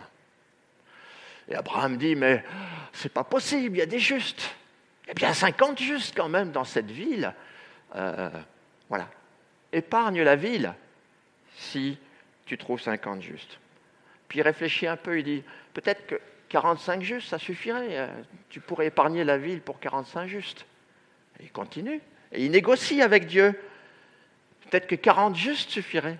Et 1.49 1.55
Abraham 1.55 1.97
dit, 1.97 2.15
mais 2.15 2.45
c'est 2.93 3.13
pas 3.13 3.25
possible, 3.25 3.77
il 3.77 3.79
y 3.81 3.83
a 3.83 3.87
des 3.87 3.99
justes. 3.99 4.55
Il 5.05 5.09
y 5.09 5.11
a 5.13 5.15
bien 5.15 5.33
50 5.33 5.79
justes 5.79 6.15
quand 6.17 6.29
même 6.29 6.53
dans 6.53 6.65
cette 6.65 6.91
ville. 6.91 7.33
Euh, 7.97 8.29
voilà. 8.89 9.09
Épargne 9.73 10.23
la 10.23 10.37
ville 10.37 10.75
si 11.57 11.99
tu 12.45 12.59
trouves 12.59 12.81
50 12.81 13.23
justes. 13.23 13.59
Puis 14.29 14.41
il 14.41 14.43
réfléchit 14.43 14.87
un 14.87 14.97
peu, 14.97 15.19
il 15.19 15.25
dit, 15.25 15.43
peut-être 15.73 16.07
que 16.07 16.21
45 16.51 17.03
justes, 17.03 17.29
ça 17.29 17.39
suffirait. 17.39 17.99
Euh, 17.99 18.09
tu 18.51 18.61
pourrais 18.61 18.87
épargner 18.87 19.25
la 19.25 19.39
ville 19.39 19.61
pour 19.61 19.81
45 19.81 20.27
justes. 20.27 20.67
Et 21.41 21.45
il 21.45 21.53
continue. 21.53 22.01
Et 22.33 22.45
il 22.45 22.51
négocie 22.51 23.03
avec 23.03 23.27
Dieu. 23.27 23.59
Peut-être 24.71 24.87
que 24.87 24.95
40 24.95 25.37
justes 25.37 25.71
suffiraient. 25.71 26.19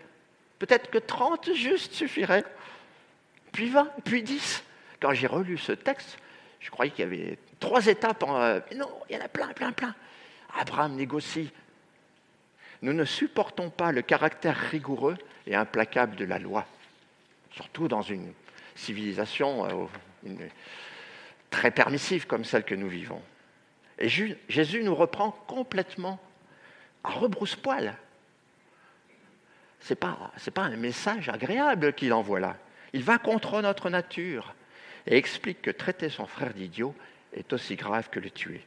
Peut-être 0.59 0.91
que 0.91 0.99
30 0.99 1.55
justes 1.55 1.93
suffiraient. 1.93 2.45
Puis 3.53 3.69
20, 3.69 3.89
puis 4.05 4.23
10. 4.23 4.65
Quand 5.01 5.13
j'ai 5.13 5.27
relu 5.27 5.59
ce 5.59 5.73
texte, 5.73 6.19
je 6.61 6.71
croyais 6.71 6.91
qu'il 6.91 7.05
y 7.05 7.09
avait 7.09 7.39
trois 7.61 7.87
étapes. 7.87 8.25
Euh, 8.29 8.61
non, 8.77 8.91
il 9.09 9.17
y 9.17 9.19
en 9.19 9.25
a 9.25 9.29
plein, 9.29 9.49
plein, 9.49 9.73
plein. 9.73 9.95
Abraham 10.59 10.95
négocie. 10.95 11.51
Nous 12.83 12.93
ne 12.93 13.05
supportons 13.05 13.71
pas 13.71 13.93
le 13.93 14.03
caractère 14.03 14.57
rigoureux 14.57 15.17
et 15.47 15.55
implacable 15.55 16.17
de 16.17 16.25
la 16.25 16.39
loi, 16.39 16.67
surtout 17.51 17.89
dans 17.89 18.03
une 18.03 18.33
civilisation 18.75 19.89
euh, 20.25 20.31
très 21.51 21.71
permissive 21.71 22.27
comme 22.27 22.45
celle 22.45 22.65
que 22.65 22.75
nous 22.75 22.89
vivons. 22.89 23.23
Et 23.99 24.09
Jésus 24.09 24.83
nous 24.85 24.95
reprend 24.95 25.33
complètement 25.49 26.21
à 27.03 27.11
rebrousse-poil. 27.11 27.97
Ce 29.89 29.95
n'est 29.95 30.53
pas, 30.55 30.65
un 30.65 30.77
message 30.77 31.31
agréable 31.31 31.95
qu'il 31.95 32.13
envoie 32.13 32.41
là. 32.41 32.59
Il 32.93 33.03
va 33.05 33.17
contre 33.17 33.63
notre 33.63 33.89
nature 33.89 34.55
et 35.07 35.17
explique 35.17 35.63
que 35.63 35.71
traiter 35.71 36.11
son 36.11 36.27
frère 36.27 36.53
d'idiot 36.53 36.95
est 37.33 37.55
aussi 37.55 37.75
grave 37.75 38.11
que 38.11 38.21
le 38.21 38.29
tuer. 38.29 38.63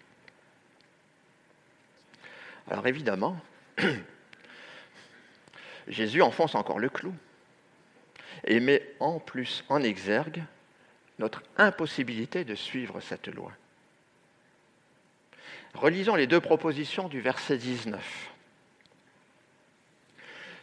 Alors 2.72 2.88
évidemment, 2.88 3.40
Jésus 5.88 6.24
enfonce 6.24 6.56
encore 6.56 6.80
le 6.80 6.90
clou 6.90 7.13
et 8.44 8.60
met 8.60 8.96
en 9.00 9.20
plus 9.20 9.63
en 9.70 9.84
exergue 9.84 10.44
notre 11.20 11.44
impossibilité 11.58 12.46
de 12.46 12.56
suivre 12.56 13.00
cette 13.00 13.28
loi. 13.28 13.51
Relisons 15.75 16.16
les 16.16 16.25
deux 16.25 16.42
propositions 16.42 17.10
du 17.10 17.22
verset 17.22 17.58
19. 17.58 18.31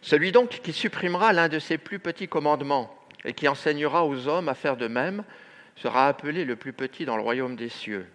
Celui 0.09 0.33
donc 0.33 0.49
qui 0.63 0.73
supprimera 0.73 1.35
l'un 1.35 1.51
de 1.51 1.59
ses 1.59 1.77
plus 1.77 1.99
petits 1.99 2.29
commandements 2.29 2.97
et 3.27 3.35
qui 3.35 3.47
enseignera 3.47 4.07
aux 4.07 4.27
hommes 4.27 4.49
à 4.49 4.55
faire 4.55 4.79
de 4.79 4.89
même 4.89 5.23
sera 5.77 6.09
appelé 6.09 6.47
le 6.47 6.57
plus 6.57 6.73
petit 6.73 7.05
dans 7.05 7.19
le 7.19 7.23
royaume 7.23 7.57
des 7.57 7.69
cieux. 7.69 8.11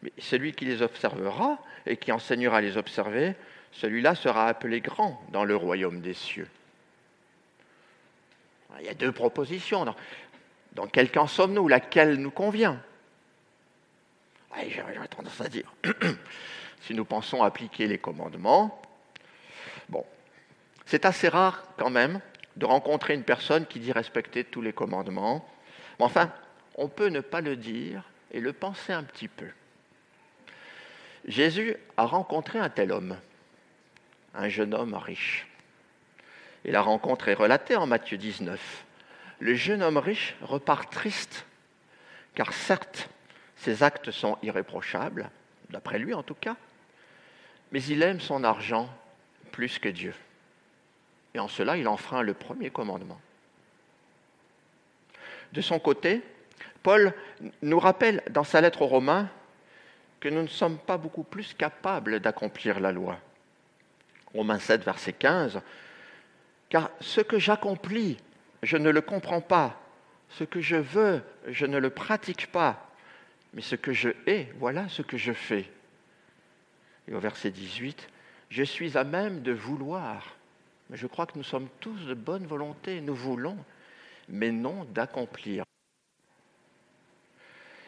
Mais 0.00 0.14
celui 0.16 0.54
qui 0.54 0.64
les 0.64 0.80
observera 0.80 1.58
et 1.84 1.98
qui 1.98 2.10
enseignera 2.10 2.56
à 2.56 2.60
les 2.62 2.78
observer, 2.78 3.34
celui-là 3.72 4.14
sera 4.14 4.48
appelé 4.48 4.80
grand 4.80 5.22
dans 5.30 5.44
le 5.44 5.54
royaume 5.54 6.00
des 6.00 6.14
cieux. 6.14 6.48
Il 8.80 8.86
y 8.86 8.88
a 8.88 8.94
deux 8.94 9.12
propositions. 9.12 9.84
Dans, 10.72 10.86
quel 10.86 11.10
camp 11.10 11.26
sommes-nous? 11.26 11.68
Laquelle 11.68 12.14
nous 12.14 12.30
convient? 12.30 12.80
J'aurais 14.70 15.08
tendance 15.08 15.38
à 15.42 15.50
dire, 15.50 15.70
si 16.80 16.94
nous 16.94 17.04
pensons 17.04 17.42
appliquer 17.42 17.88
les 17.88 17.98
commandements, 17.98 18.80
c'est 20.86 21.04
assez 21.04 21.28
rare 21.28 21.64
quand 21.76 21.90
même 21.90 22.20
de 22.56 22.64
rencontrer 22.64 23.14
une 23.14 23.24
personne 23.24 23.66
qui 23.66 23.80
dit 23.80 23.92
respecter 23.92 24.44
tous 24.44 24.62
les 24.62 24.72
commandements. 24.72 25.46
Mais 25.98 26.04
enfin, 26.04 26.32
on 26.76 26.88
peut 26.88 27.08
ne 27.08 27.20
pas 27.20 27.40
le 27.40 27.56
dire 27.56 28.02
et 28.32 28.40
le 28.40 28.52
penser 28.52 28.92
un 28.92 29.02
petit 29.02 29.28
peu. 29.28 29.48
Jésus 31.26 31.76
a 31.96 32.04
rencontré 32.04 32.58
un 32.58 32.70
tel 32.70 32.92
homme, 32.92 33.18
un 34.34 34.48
jeune 34.48 34.74
homme 34.74 34.94
riche. 34.94 35.46
Et 36.64 36.70
la 36.70 36.82
rencontre 36.82 37.28
est 37.28 37.34
relatée 37.34 37.76
en 37.76 37.86
Matthieu 37.86 38.16
19. 38.16 38.84
Le 39.40 39.54
jeune 39.54 39.82
homme 39.82 39.98
riche 39.98 40.34
repart 40.40 40.90
triste, 40.90 41.46
car 42.34 42.52
certes, 42.52 43.08
ses 43.56 43.82
actes 43.82 44.10
sont 44.10 44.38
irréprochables, 44.42 45.30
d'après 45.70 45.98
lui 45.98 46.14
en 46.14 46.22
tout 46.22 46.34
cas, 46.34 46.56
mais 47.72 47.82
il 47.82 48.02
aime 48.02 48.20
son 48.20 48.44
argent 48.44 48.88
plus 49.50 49.78
que 49.78 49.88
Dieu. 49.88 50.14
Et 51.36 51.38
en 51.38 51.46
cela, 51.46 51.76
il 51.76 51.86
enfreint 51.86 52.22
le 52.22 52.34
premier 52.34 52.70
commandement. 52.70 53.20
De 55.52 55.60
son 55.60 55.78
côté, 55.78 56.22
Paul 56.82 57.14
nous 57.62 57.78
rappelle 57.78 58.22
dans 58.30 58.42
sa 58.42 58.60
lettre 58.60 58.82
aux 58.82 58.86
Romains 58.86 59.28
que 60.18 60.28
nous 60.28 60.42
ne 60.42 60.48
sommes 60.48 60.78
pas 60.78 60.96
beaucoup 60.96 61.22
plus 61.22 61.54
capables 61.54 62.18
d'accomplir 62.18 62.80
la 62.80 62.90
loi. 62.90 63.18
Romains 64.34 64.58
7, 64.58 64.82
verset 64.82 65.12
15, 65.12 65.60
car 66.68 66.90
ce 67.00 67.20
que 67.20 67.38
j'accomplis, 67.38 68.16
je 68.64 68.76
ne 68.76 68.90
le 68.90 69.00
comprends 69.00 69.40
pas. 69.40 69.80
Ce 70.30 70.42
que 70.42 70.60
je 70.60 70.74
veux, 70.74 71.22
je 71.46 71.66
ne 71.66 71.78
le 71.78 71.90
pratique 71.90 72.50
pas 72.50 72.86
mais 73.56 73.62
ce 73.62 73.74
que 73.74 73.94
je 73.94 74.10
hais, 74.26 74.52
voilà 74.58 74.86
ce 74.90 75.00
que 75.00 75.16
je 75.16 75.32
fais. 75.32 75.64
Et 77.08 77.14
au 77.14 77.20
verset 77.20 77.50
18, 77.50 78.06
je 78.50 78.62
suis 78.62 78.98
à 78.98 79.04
même 79.04 79.40
de 79.40 79.52
vouloir. 79.52 80.35
Mais 80.90 80.96
je 80.96 81.06
crois 81.06 81.26
que 81.26 81.36
nous 81.36 81.44
sommes 81.44 81.68
tous 81.80 82.06
de 82.06 82.14
bonne 82.14 82.46
volonté, 82.46 83.00
nous 83.00 83.14
voulons, 83.14 83.56
mais 84.28 84.52
non 84.52 84.84
d'accomplir. 84.84 85.64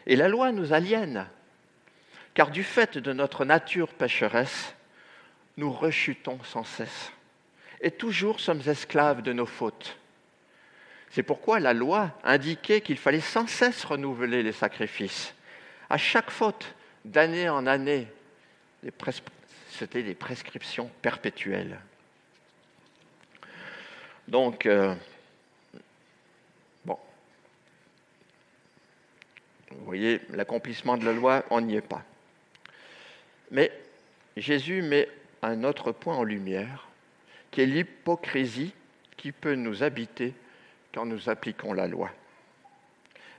Et 0.05 0.15
la 0.15 0.27
loi 0.27 0.51
nous 0.51 0.73
aliène, 0.73 1.27
car 2.33 2.51
du 2.51 2.63
fait 2.63 2.97
de 2.97 3.13
notre 3.13 3.45
nature 3.45 3.93
pécheresse, 3.93 4.73
nous 5.57 5.71
rechutons 5.71 6.39
sans 6.43 6.63
cesse, 6.63 7.11
et 7.81 7.91
toujours 7.91 8.39
sommes 8.39 8.61
esclaves 8.67 9.21
de 9.21 9.33
nos 9.33 9.45
fautes. 9.45 9.97
C'est 11.11 11.23
pourquoi 11.23 11.59
la 11.59 11.73
loi 11.73 12.11
indiquait 12.23 12.81
qu'il 12.81 12.97
fallait 12.97 13.19
sans 13.19 13.47
cesse 13.47 13.83
renouveler 13.83 14.43
les 14.43 14.51
sacrifices 14.51 15.33
à 15.89 15.97
chaque 15.97 16.29
faute, 16.29 16.75
d'année 17.03 17.49
en 17.49 17.65
année, 17.65 18.07
c'était 19.71 20.03
des 20.03 20.13
prescriptions 20.13 20.91
perpétuelles. 21.01 21.79
Donc, 24.29 24.67
euh, 24.67 24.93
bon, 26.85 26.99
vous 29.71 29.85
voyez, 29.85 30.21
l'accomplissement 30.29 30.97
de 30.97 31.05
la 31.05 31.13
loi, 31.13 31.43
on 31.49 31.61
n'y 31.61 31.75
est 31.75 31.81
pas. 31.81 32.03
Mais 33.49 33.71
Jésus 34.37 34.83
met 34.83 35.09
un 35.41 35.63
autre 35.63 35.91
point 35.91 36.15
en 36.15 36.23
lumière, 36.23 36.87
qui 37.49 37.61
est 37.61 37.65
l'hypocrisie 37.65 38.71
qui 39.17 39.31
peut 39.31 39.55
nous 39.55 39.81
habiter 39.81 40.35
quand 40.93 41.07
nous 41.07 41.27
appliquons 41.27 41.73
la 41.73 41.87
loi. 41.87 42.11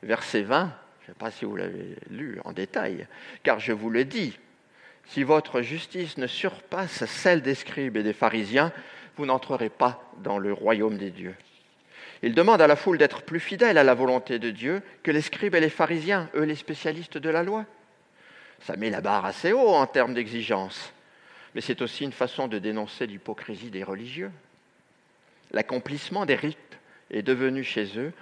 Verset 0.03 0.43
20, 0.43 0.73
je 1.03 1.05
ne 1.05 1.15
sais 1.15 1.19
pas 1.19 1.31
si 1.31 1.45
vous 1.45 1.55
l'avez 1.55 1.95
lu 2.11 2.41
en 2.45 2.53
détail, 2.53 3.07
car 3.45 3.61
je 3.61 3.71
vous 3.71 3.91
le 3.91 4.05
dis, 4.05 4.37
si 5.07 5.23
votre 5.23 5.63
justice 5.63 6.19
ne 6.19 6.27
surpasse 6.27 7.05
celle 7.05 7.43
des 7.43 7.55
scribes 7.55 7.97
et 7.97 8.03
des 8.03 8.13
pharisiens, 8.13 8.73
vous 9.17 9.27
n'entrerez 9.27 9.69
pas 9.69 10.03
dans 10.19 10.39
le 10.39 10.53
royaume 10.53 10.99
des 10.99 11.11
dieux. 11.11 11.35
Il 12.23 12.35
demande 12.35 12.61
à 12.61 12.67
la 12.67 12.77
foule 12.77 12.99
d'être 12.99 13.23
plus 13.23 13.41
fidèle 13.41 13.79
à 13.79 13.85
la 13.85 13.95
volonté 13.95 14.39
de 14.39 14.51
Dieu 14.51 14.83
que 15.03 15.11
les 15.11 15.23
scribes 15.23 15.55
et 15.55 15.61
les 15.61 15.71
pharisiens, 15.71 16.29
eux 16.35 16.45
les 16.45 16.55
spécialistes 16.55 17.19
de 17.19 17.31
la 17.31 17.43
loi. 17.43 17.65
Ça 18.61 18.77
met 18.77 18.91
la 18.91 19.01
barre 19.01 19.25
assez 19.25 19.53
haut 19.53 19.71
en 19.71 19.87
termes 19.87 20.13
d'exigence, 20.13 20.93
mais 21.55 21.63
c'est 21.63 21.81
aussi 21.81 22.05
une 22.05 22.13
façon 22.13 22.47
de 22.47 22.59
dénoncer 22.59 23.07
l'hypocrisie 23.07 23.71
des 23.71 23.85
religieux. 23.85 24.31
L'accomplissement 25.53 26.27
des 26.27 26.35
rites 26.35 26.79
est 27.11 27.23
devenu 27.23 27.65
chez 27.65 27.99
eux, 27.99 28.13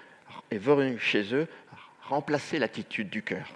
est 0.51 0.59
venu 0.59 0.99
chez 0.99 1.35
eux 1.35 1.49
remplacer 2.03 2.59
l'attitude 2.59 3.11
du 3.11 3.23
cœur. 3.23 3.49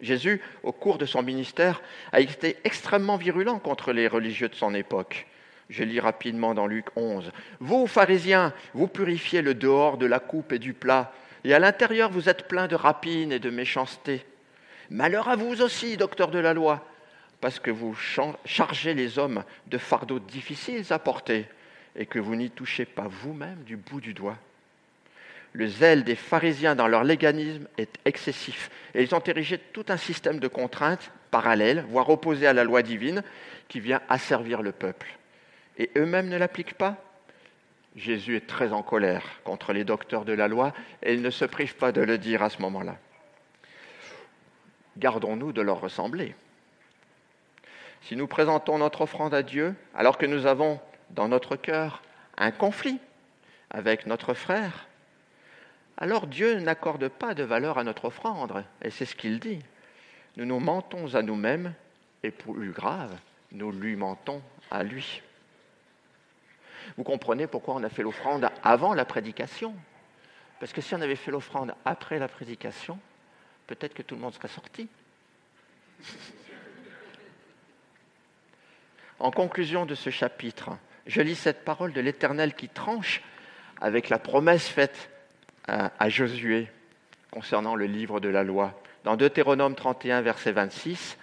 Jésus, 0.00 0.40
au 0.62 0.72
cours 0.72 0.98
de 0.98 1.06
son 1.06 1.22
ministère, 1.22 1.80
a 2.12 2.20
été 2.20 2.56
extrêmement 2.64 3.16
virulent 3.16 3.58
contre 3.58 3.92
les 3.92 4.08
religieux 4.08 4.48
de 4.48 4.54
son 4.54 4.74
époque. 4.74 5.26
Je 5.68 5.84
lis 5.84 6.00
rapidement 6.00 6.54
dans 6.54 6.66
Luc 6.66 6.86
11. 6.96 7.30
Vous, 7.60 7.86
pharisiens, 7.86 8.54
vous 8.72 8.88
purifiez 8.88 9.42
le 9.42 9.54
dehors 9.54 9.98
de 9.98 10.06
la 10.06 10.18
coupe 10.18 10.52
et 10.52 10.58
du 10.58 10.72
plat, 10.72 11.12
et 11.44 11.52
à 11.52 11.58
l'intérieur 11.58 12.10
vous 12.10 12.30
êtes 12.30 12.48
pleins 12.48 12.68
de 12.68 12.74
rapines 12.74 13.32
et 13.32 13.38
de 13.38 13.50
méchanceté. 13.50 14.24
Malheur 14.88 15.28
à 15.28 15.36
vous 15.36 15.60
aussi, 15.60 15.98
docteurs 15.98 16.30
de 16.30 16.38
la 16.38 16.54
loi, 16.54 16.86
parce 17.42 17.60
que 17.60 17.70
vous 17.70 17.94
chargez 18.46 18.94
les 18.94 19.18
hommes 19.18 19.44
de 19.66 19.76
fardeaux 19.76 20.18
difficiles 20.18 20.86
à 20.90 20.98
porter, 20.98 21.46
et 21.96 22.06
que 22.06 22.18
vous 22.18 22.34
n'y 22.34 22.50
touchez 22.50 22.86
pas 22.86 23.06
vous-même 23.06 23.62
du 23.64 23.76
bout 23.76 24.00
du 24.00 24.14
doigt. 24.14 24.38
Le 25.52 25.66
zèle 25.66 26.02
des 26.02 26.14
pharisiens 26.14 26.76
dans 26.76 26.88
leur 26.88 27.04
léganisme 27.04 27.68
est 27.76 27.94
excessif, 28.06 28.70
et 28.94 29.02
ils 29.02 29.14
ont 29.14 29.20
érigé 29.20 29.58
tout 29.58 29.84
un 29.88 29.98
système 29.98 30.40
de 30.40 30.48
contraintes 30.48 31.10
parallèles, 31.30 31.84
voire 31.90 32.08
opposées 32.08 32.46
à 32.46 32.54
la 32.54 32.64
loi 32.64 32.82
divine, 32.82 33.22
qui 33.68 33.80
vient 33.80 34.00
asservir 34.08 34.62
le 34.62 34.72
peuple 34.72 35.17
et 35.78 35.90
eux-mêmes 35.96 36.28
ne 36.28 36.36
l'appliquent 36.36 36.74
pas? 36.74 36.96
Jésus 37.96 38.36
est 38.36 38.46
très 38.46 38.72
en 38.72 38.82
colère 38.82 39.24
contre 39.44 39.72
les 39.72 39.84
docteurs 39.84 40.24
de 40.24 40.32
la 40.32 40.48
loi 40.48 40.72
et 41.02 41.14
il 41.14 41.22
ne 41.22 41.30
se 41.30 41.44
prive 41.44 41.76
pas 41.76 41.92
de 41.92 42.00
le 42.00 42.18
dire 42.18 42.42
à 42.42 42.50
ce 42.50 42.60
moment-là. 42.62 42.96
Gardons-nous 44.98 45.52
de 45.52 45.62
leur 45.62 45.80
ressembler. 45.80 46.34
Si 48.02 48.16
nous 48.16 48.26
présentons 48.26 48.78
notre 48.78 49.02
offrande 49.02 49.34
à 49.34 49.42
Dieu 49.42 49.74
alors 49.94 50.18
que 50.18 50.26
nous 50.26 50.46
avons 50.46 50.80
dans 51.10 51.28
notre 51.28 51.56
cœur 51.56 52.02
un 52.36 52.50
conflit 52.50 52.98
avec 53.70 54.06
notre 54.06 54.34
frère, 54.34 54.86
alors 55.96 56.28
Dieu 56.28 56.60
n'accorde 56.60 57.08
pas 57.08 57.34
de 57.34 57.42
valeur 57.42 57.76
à 57.76 57.84
notre 57.84 58.06
offrande, 58.06 58.64
et 58.82 58.90
c'est 58.90 59.04
ce 59.04 59.16
qu'il 59.16 59.40
dit. 59.40 59.58
Nous 60.36 60.44
nous 60.44 60.60
mentons 60.60 61.16
à 61.16 61.22
nous-mêmes, 61.22 61.74
et 62.22 62.30
plus 62.30 62.70
grave, 62.70 63.16
nous 63.50 63.72
lui 63.72 63.96
mentons 63.96 64.40
à 64.70 64.84
lui. 64.84 65.22
Vous 66.96 67.04
comprenez 67.04 67.46
pourquoi 67.46 67.74
on 67.74 67.82
a 67.84 67.88
fait 67.88 68.02
l'offrande 68.02 68.48
avant 68.62 68.94
la 68.94 69.04
prédication? 69.04 69.74
Parce 70.60 70.72
que 70.72 70.80
si 70.80 70.94
on 70.94 71.00
avait 71.00 71.16
fait 71.16 71.30
l'offrande 71.30 71.74
après 71.84 72.18
la 72.18 72.28
prédication, 72.28 72.98
peut-être 73.66 73.94
que 73.94 74.02
tout 74.02 74.14
le 74.14 74.20
monde 74.20 74.34
serait 74.34 74.48
sorti. 74.48 74.88
En 79.20 79.30
conclusion 79.30 79.86
de 79.86 79.94
ce 79.94 80.10
chapitre, 80.10 80.70
je 81.06 81.20
lis 81.20 81.34
cette 81.34 81.64
parole 81.64 81.92
de 81.92 82.00
l'Éternel 82.00 82.54
qui 82.54 82.68
tranche 82.68 83.22
avec 83.80 84.08
la 84.08 84.18
promesse 84.18 84.68
faite 84.68 85.10
à, 85.66 86.08
Josué 86.08 86.68
concernant 87.30 87.74
le 87.74 87.84
livre 87.84 88.20
de 88.20 88.28
la 88.28 88.42
loi. 88.42 88.80
Dans 89.04 89.16
Deutéronome 89.16 89.74
31, 89.74 90.22
verset 90.22 90.52
26, 90.52 91.18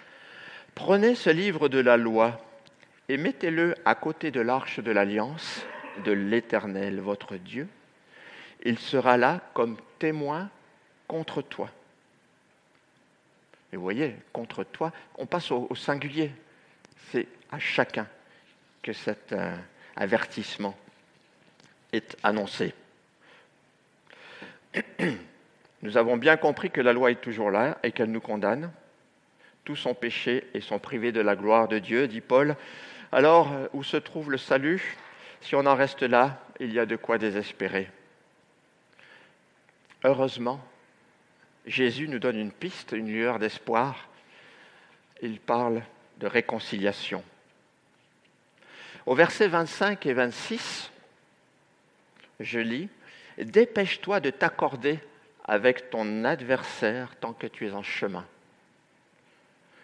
Prenez 0.76 1.14
ce 1.14 1.30
livre 1.30 1.70
de 1.70 1.78
la 1.78 1.96
loi 1.96 2.38
et 3.08 3.16
mettez-le 3.16 3.74
à 3.84 3.94
côté 3.94 4.30
de 4.30 4.40
l'arche 4.40 4.80
de 4.80 4.90
l'alliance 4.90 5.64
de 6.04 6.12
l'Éternel, 6.12 7.00
votre 7.00 7.36
Dieu. 7.36 7.68
Il 8.64 8.78
sera 8.78 9.16
là 9.16 9.40
comme 9.54 9.76
témoin 9.98 10.50
contre 11.06 11.42
toi. 11.42 11.70
Et 13.72 13.76
voyez, 13.76 14.16
contre 14.32 14.64
toi, 14.64 14.92
on 15.16 15.26
passe 15.26 15.50
au, 15.50 15.74
singulier. 15.74 16.32
C'est 17.10 17.26
à 17.50 17.58
chacun 17.58 18.06
que 18.82 18.92
cet 18.92 19.32
euh, 19.32 19.56
avertissement 19.96 20.76
est 21.92 22.16
annoncé. 22.22 22.74
Nous 25.82 25.96
avons 25.96 26.16
bien 26.16 26.36
compris 26.36 26.70
que 26.70 26.80
la 26.80 26.92
loi 26.92 27.10
est 27.10 27.20
toujours 27.20 27.50
là 27.50 27.78
et 27.82 27.92
qu'elle 27.92 28.10
nous 28.10 28.20
condamne. 28.20 28.72
Tous 29.64 29.76
sont 29.76 29.94
péchés 29.94 30.48
et 30.54 30.60
sont 30.60 30.78
privés 30.78 31.12
de 31.12 31.20
la 31.20 31.36
gloire 31.36 31.68
de 31.68 31.78
Dieu, 31.78 32.08
dit 32.08 32.20
Paul 32.20 32.56
alors, 33.16 33.50
euh, 33.50 33.66
où 33.72 33.82
se 33.82 33.96
trouve 33.96 34.30
le 34.30 34.36
salut? 34.36 34.94
Si 35.40 35.54
on 35.54 35.64
en 35.64 35.74
reste 35.74 36.02
là, 36.02 36.38
il 36.60 36.70
y 36.70 36.78
a 36.78 36.84
de 36.84 36.96
quoi 36.96 37.16
désespérer. 37.16 37.88
Heureusement, 40.04 40.60
Jésus 41.64 42.08
nous 42.08 42.18
donne 42.18 42.36
une 42.38 42.52
piste, 42.52 42.92
une 42.92 43.10
lueur 43.10 43.38
d'espoir. 43.38 44.10
Il 45.22 45.40
parle 45.40 45.80
de 46.18 46.26
réconciliation. 46.26 47.24
Au 49.06 49.14
verset 49.14 49.48
25 49.48 50.04
et 50.04 50.12
26, 50.12 50.92
je 52.40 52.58
lis, 52.58 52.90
Dépêche-toi 53.38 54.20
de 54.20 54.28
t'accorder 54.28 54.98
avec 55.46 55.88
ton 55.88 56.24
adversaire 56.24 57.16
tant 57.18 57.32
que 57.32 57.46
tu 57.46 57.66
es 57.66 57.72
en 57.72 57.82
chemin. 57.82 58.26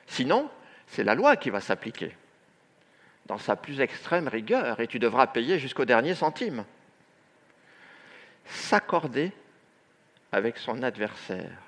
Sinon, 0.07 0.51
c'est 0.87 1.05
la 1.05 1.15
loi 1.15 1.37
qui 1.37 1.49
va 1.49 1.63
s'appliquer 1.63 2.15
dans 3.27 3.39
sa 3.39 3.57
plus 3.57 3.81
extrême 3.81 4.29
rigueur, 4.29 4.81
et 4.81 4.87
tu 4.87 4.99
devras 4.99 5.27
payer 5.27 5.59
jusqu'au 5.59 5.85
dernier 5.85 6.15
centime. 6.15 6.65
S'accorder 8.47 9.33
avec 10.33 10.59
son 10.59 10.83
adversaire. 10.83 11.59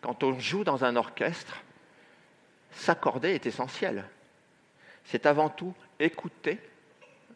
Quand 0.00 0.22
on 0.22 0.38
joue 0.38 0.64
dans 0.64 0.84
un 0.84 0.96
orchestre, 0.96 1.62
s'accorder 2.70 3.30
est 3.30 3.46
essentiel. 3.46 4.04
C'est 5.04 5.26
avant 5.26 5.48
tout 5.48 5.74
écouter 5.98 6.60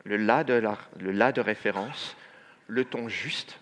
le 0.05 0.17
la, 0.17 0.45
de 0.45 1.41
référence, 1.41 2.17
le 2.69 2.85
ton 2.85 3.09
juste, 3.09 3.59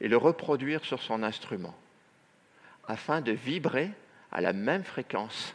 et 0.00 0.08
le 0.08 0.16
reproduire 0.16 0.84
sur 0.84 1.02
son 1.02 1.22
instrument, 1.22 1.74
afin 2.88 3.20
de 3.20 3.32
vibrer 3.32 3.90
à 4.32 4.40
la 4.40 4.52
même 4.52 4.84
fréquence, 4.84 5.54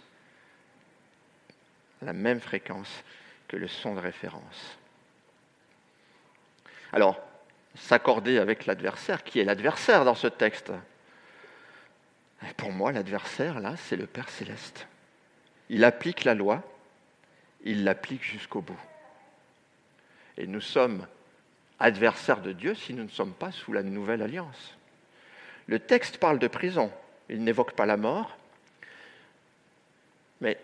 à 2.01 2.05
la 2.05 2.13
même 2.13 2.39
fréquence 2.39 3.03
que 3.47 3.57
le 3.57 3.67
son 3.67 3.95
de 3.95 3.99
référence. 3.99 4.77
Alors, 6.91 7.19
s'accorder 7.75 8.37
avec 8.37 8.65
l'adversaire, 8.65 9.23
qui 9.23 9.39
est 9.39 9.43
l'adversaire 9.43 10.05
dans 10.05 10.15
ce 10.15 10.27
texte? 10.27 10.71
Pour 12.57 12.71
moi, 12.71 12.91
l'adversaire, 12.91 13.59
là, 13.59 13.75
c'est 13.77 13.95
le 13.95 14.07
Père 14.07 14.29
céleste. 14.29 14.87
Il 15.69 15.83
applique 15.83 16.23
la 16.23 16.35
loi, 16.35 16.63
il 17.63 17.83
l'applique 17.83 18.23
jusqu'au 18.23 18.61
bout. 18.61 18.79
Et 20.37 20.47
nous 20.47 20.61
sommes 20.61 21.07
adversaires 21.79 22.41
de 22.41 22.51
Dieu 22.51 22.75
si 22.75 22.93
nous 22.93 23.03
ne 23.03 23.09
sommes 23.09 23.33
pas 23.33 23.51
sous 23.51 23.73
la 23.73 23.83
nouvelle 23.83 24.21
alliance. 24.21 24.77
Le 25.67 25.79
texte 25.79 26.17
parle 26.17 26.39
de 26.39 26.47
prison, 26.47 26.91
il 27.29 27.43
n'évoque 27.43 27.73
pas 27.73 27.85
la 27.85 27.97
mort, 27.97 28.37
mais 30.41 30.59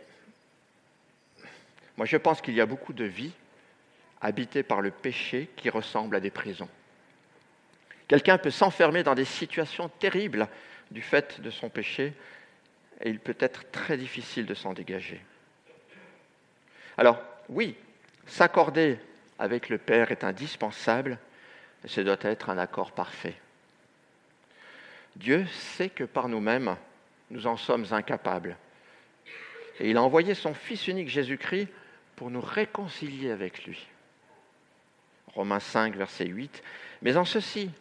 moi, 1.97 2.05
je 2.05 2.17
pense 2.17 2.41
qu'il 2.41 2.53
y 2.53 2.61
a 2.61 2.65
beaucoup 2.65 2.93
de 2.93 3.03
vies 3.03 3.33
habitées 4.21 4.63
par 4.63 4.81
le 4.81 4.91
péché 4.91 5.49
qui 5.55 5.69
ressemblent 5.69 6.15
à 6.15 6.19
des 6.19 6.31
prisons. 6.31 6.69
Quelqu'un 8.07 8.37
peut 8.37 8.51
s'enfermer 8.51 9.03
dans 9.03 9.15
des 9.15 9.25
situations 9.25 9.89
terribles 9.89 10.47
du 10.91 11.01
fait 11.01 11.41
de 11.41 11.49
son 11.49 11.69
péché 11.69 12.13
et 13.01 13.09
il 13.09 13.19
peut 13.19 13.37
être 13.39 13.69
très 13.71 13.97
difficile 13.97 14.45
de 14.45 14.53
s'en 14.53 14.73
dégager. 14.73 15.21
Alors, 16.97 17.21
oui, 17.49 17.75
s'accorder 18.27 18.99
avec 19.39 19.69
le 19.69 19.77
Père 19.77 20.11
est 20.11 20.23
indispensable, 20.23 21.17
mais 21.81 21.89
ce 21.89 22.01
doit 22.01 22.17
être 22.21 22.49
un 22.49 22.57
accord 22.57 22.91
parfait. 22.91 23.35
Dieu 25.15 25.45
sait 25.47 25.89
que 25.89 26.03
par 26.03 26.27
nous-mêmes, 26.29 26.75
nous 27.31 27.47
en 27.47 27.57
sommes 27.57 27.85
incapables. 27.91 28.57
Et 29.79 29.89
il 29.89 29.97
a 29.97 30.03
envoyé 30.03 30.35
son 30.35 30.53
Fils 30.53 30.87
unique 30.87 31.09
Jésus-Christ 31.09 31.69
pour 32.21 32.29
nous 32.29 32.39
réconcilier 32.39 33.31
avec 33.31 33.65
lui. 33.65 33.87
Romains 35.33 35.59
5, 35.59 35.95
verset 35.95 36.27
8. 36.27 36.61
Mais 37.01 37.17
en 37.17 37.25
ceci, 37.25 37.71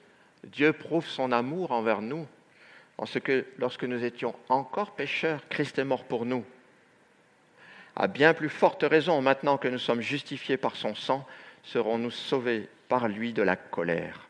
Dieu 0.44 0.72
prouve 0.72 1.06
son 1.06 1.30
amour 1.30 1.72
envers 1.72 2.00
nous, 2.00 2.26
en 2.96 3.04
ce 3.04 3.18
que 3.18 3.44
lorsque 3.58 3.84
nous 3.84 4.02
étions 4.02 4.34
encore 4.48 4.92
pécheurs, 4.92 5.46
Christ 5.50 5.78
est 5.78 5.84
mort 5.84 6.04
pour 6.04 6.24
nous. 6.24 6.42
À 7.94 8.06
bien 8.06 8.32
plus 8.32 8.48
forte 8.48 8.82
raison, 8.82 9.20
maintenant 9.20 9.58
que 9.58 9.68
nous 9.68 9.78
sommes 9.78 10.00
justifiés 10.00 10.56
par 10.56 10.74
son 10.74 10.94
sang, 10.94 11.26
serons-nous 11.62 12.10
sauvés 12.10 12.66
par 12.88 13.08
lui 13.08 13.34
de 13.34 13.42
la 13.42 13.56
colère. 13.56 14.26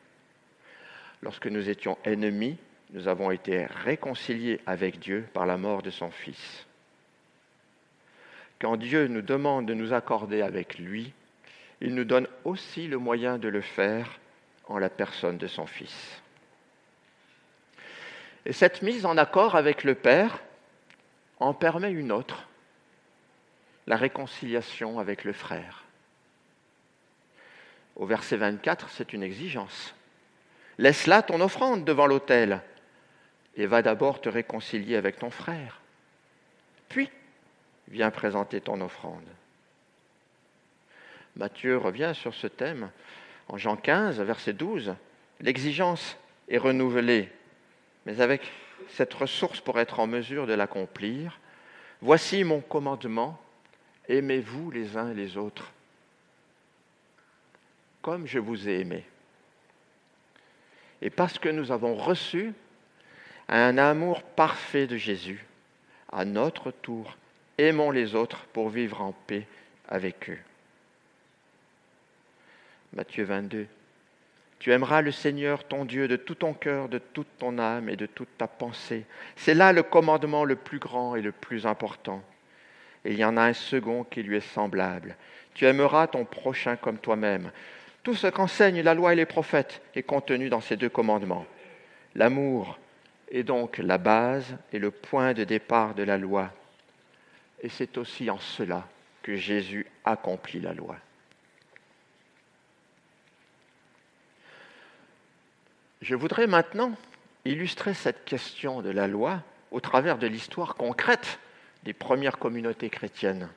Lorsque 1.23 1.46
nous 1.46 1.68
étions 1.68 1.96
ennemis, 2.03 2.59
nous 2.94 3.07
avons 3.07 3.31
été 3.31 3.64
réconciliés 3.85 4.61
avec 4.66 4.99
Dieu 4.99 5.29
par 5.33 5.46
la 5.46 5.57
mort 5.57 5.83
de 5.83 5.90
son 5.90 6.11
Fils. 6.11 6.66
Quand 8.61 8.77
Dieu 8.77 9.07
nous 9.07 9.23
demande 9.23 9.66
de 9.66 9.75
nous 9.75 9.92
accorder 9.92 10.42
avec 10.42 10.79
lui, 10.79 11.12
il 11.81 11.94
nous 11.94 12.05
donne 12.05 12.29
aussi 12.44 12.87
le 12.87 12.99
moyen 12.99 13.38
de 13.38 13.49
le 13.49 13.62
faire 13.62 14.20
en 14.68 14.79
la 14.79 14.90
personne 14.90 15.38
de 15.38 15.46
son 15.46 15.66
Fils. 15.66 16.23
Et 18.44 18.53
cette 18.53 18.83
mise 18.83 19.07
en 19.07 19.16
accord 19.16 19.57
avec 19.57 19.83
le 19.83 19.94
Père 19.94 20.40
en 21.38 21.55
permet 21.55 21.90
une 21.90 22.12
autre, 22.12 22.49
la 23.87 23.96
réconciliation 23.96 24.99
avec 24.99 25.25
le 25.25 25.33
frère. 25.33 25.85
Au 27.96 28.05
verset 28.05 28.37
24, 28.37 28.90
c'est 28.90 29.14
une 29.14 29.23
exigence. 29.23 29.94
Laisse 30.79 31.07
là 31.07 31.23
ton 31.23 31.40
offrande 31.40 31.85
devant 31.85 32.07
l'autel 32.07 32.61
et 33.57 33.66
va 33.66 33.81
d'abord 33.83 34.20
te 34.20 34.29
réconcilier 34.29 34.96
avec 34.96 35.18
ton 35.18 35.31
frère. 35.31 35.81
Puis, 36.88 37.11
viens 37.90 38.11
présenter 38.11 38.61
ton 38.61 38.81
offrande. 38.81 39.26
Matthieu 41.37 41.76
revient 41.76 42.12
sur 42.14 42.35
ce 42.35 42.46
thème 42.46 42.90
en 43.48 43.57
Jean 43.57 43.76
15, 43.76 44.20
verset 44.20 44.53
12. 44.53 44.94
L'exigence 45.40 46.16
est 46.48 46.59
renouvelée, 46.59 47.29
mais 48.07 48.20
avec 48.20 48.42
cette 48.88 49.14
ressource 49.14 49.61
pour 49.61 49.79
être 49.79 50.00
en 50.00 50.07
mesure 50.07 50.46
de 50.46 50.55
l'accomplir. 50.55 51.38
Voici 52.00 52.44
mon 52.44 52.61
commandement, 52.61 53.40
aimez-vous 54.09 54.70
les 54.70 54.96
uns 54.96 55.12
les 55.12 55.37
autres, 55.37 55.70
comme 58.03 58.26
je 58.26 58.38
vous 58.38 58.68
ai 58.68 58.81
aimé. 58.81 59.05
Et 61.03 61.11
parce 61.11 61.38
que 61.38 61.48
nous 61.48 61.72
avons 61.72 61.94
reçu 61.94 62.53
un 63.48 63.79
amour 63.79 64.22
parfait 64.22 64.87
de 64.87 64.96
Jésus, 64.96 65.44
à 66.12 66.24
notre 66.24 66.70
tour, 66.70 67.16
aimons 67.62 67.90
les 67.90 68.14
autres 68.14 68.44
pour 68.53 68.68
vivre 68.68 69.01
en 69.01 69.12
paix 69.27 69.46
avec 69.88 70.31
eux. 70.31 70.38
Matthieu 72.92 73.25
22. 73.25 73.66
Tu 74.59 74.73
aimeras 74.73 75.01
le 75.01 75.11
Seigneur 75.11 75.64
ton 75.64 75.85
Dieu 75.85 76.07
de 76.07 76.16
tout 76.16 76.35
ton 76.35 76.53
cœur, 76.53 76.88
de 76.88 76.99
toute 76.99 77.38
ton 77.38 77.59
âme 77.59 77.88
et 77.88 77.96
de 77.96 78.07
toute 78.07 78.37
ta 78.37 78.46
pensée. 78.46 79.07
C'est 79.37 79.55
là 79.55 79.73
le 79.73 79.83
commandement 79.83 80.44
le 80.44 80.57
plus 80.57 80.79
grand 80.79 81.16
et 81.16 81.23
le 81.23 81.33
plus 81.33 81.66
important. 81.66 82.23
Il 83.05 83.14
y 83.14 83.25
en 83.25 83.38
a 83.38 83.42
un 83.42 83.55
second 83.55 84.05
qui 84.05 84.23
lui 84.23 84.37
est 84.37 84.53
semblable. 84.55 85.16
Tu 85.55 85.64
aimeras 85.64 86.09
ton 86.09 86.25
prochain 86.25 86.77
comme 86.77 86.99
toi-même. 86.99 87.51
Tout 88.03 88.14
ce 88.14 88.27
qu'enseignent 88.27 88.83
la 88.83 88.94
loi 88.94 89.14
et 89.14 89.16
les 89.16 89.27
prophètes 89.27 89.81
est 89.94 90.03
contenu 90.03 90.51
dans 90.51 90.61
ces 90.61 90.77
deux 90.77 90.88
commandements. 90.88 91.46
L'amour 92.14 92.79
est 93.31 93.44
donc 93.44 93.79
la 93.79 93.99
base 93.99 94.57
et 94.73 94.79
le 94.79 94.90
point 94.90 95.33
de 95.33 95.44
départ 95.44 95.94
de 95.94 96.03
la 96.03 96.18
loi. 96.18 96.51
Et 97.62 97.68
c'est 97.68 97.99
aussi 97.99 98.31
en 98.31 98.38
cela 98.38 98.88
que 99.23 99.37
Jésus 99.37 99.87
accomplit 100.05 100.61
la 100.61 100.73
loi. 100.73 100.96
Je 106.01 106.14
voudrais 106.14 106.46
maintenant 106.46 106.96
illustrer 107.44 107.92
cette 107.92 108.25
question 108.25 108.81
de 108.81 108.90
la 108.90 109.07
loi 109.07 109.42
au 109.70 109.81
travers 109.81 110.16
de 110.16 110.27
l'histoire 110.27 110.75
concrète 110.75 111.38
des 111.85 111.92
premières 111.92 112.38
communautés 112.38 112.90
chrétiennes. 112.90 113.49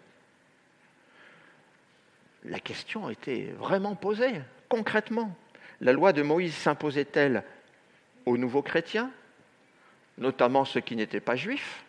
La 2.43 2.59
question 2.59 3.09
été 3.09 3.51
vraiment 3.53 3.95
posée, 3.95 4.41
concrètement. 4.67 5.35
La 5.79 5.93
loi 5.93 6.11
de 6.11 6.21
Moïse 6.21 6.53
s'imposait-elle 6.53 7.43
aux 8.25 8.37
nouveaux 8.37 8.61
chrétiens, 8.61 9.11
notamment 10.17 10.65
ceux 10.65 10.81
qui 10.81 10.97
n'étaient 10.97 11.21
pas 11.21 11.37
juifs? 11.37 11.82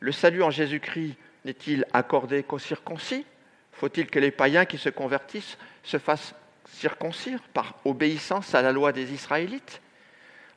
Le 0.00 0.12
salut 0.12 0.42
en 0.42 0.50
Jésus-Christ 0.50 1.16
n'est-il 1.44 1.84
accordé 1.92 2.42
qu'aux 2.42 2.58
circoncis 2.58 3.26
Faut-il 3.72 4.06
que 4.06 4.18
les 4.18 4.30
païens 4.30 4.64
qui 4.64 4.78
se 4.78 4.88
convertissent 4.88 5.58
se 5.82 5.98
fassent 5.98 6.34
circoncire 6.66 7.40
par 7.54 7.74
obéissance 7.84 8.54
à 8.54 8.62
la 8.62 8.72
loi 8.72 8.92
des 8.92 9.12
Israélites 9.12 9.80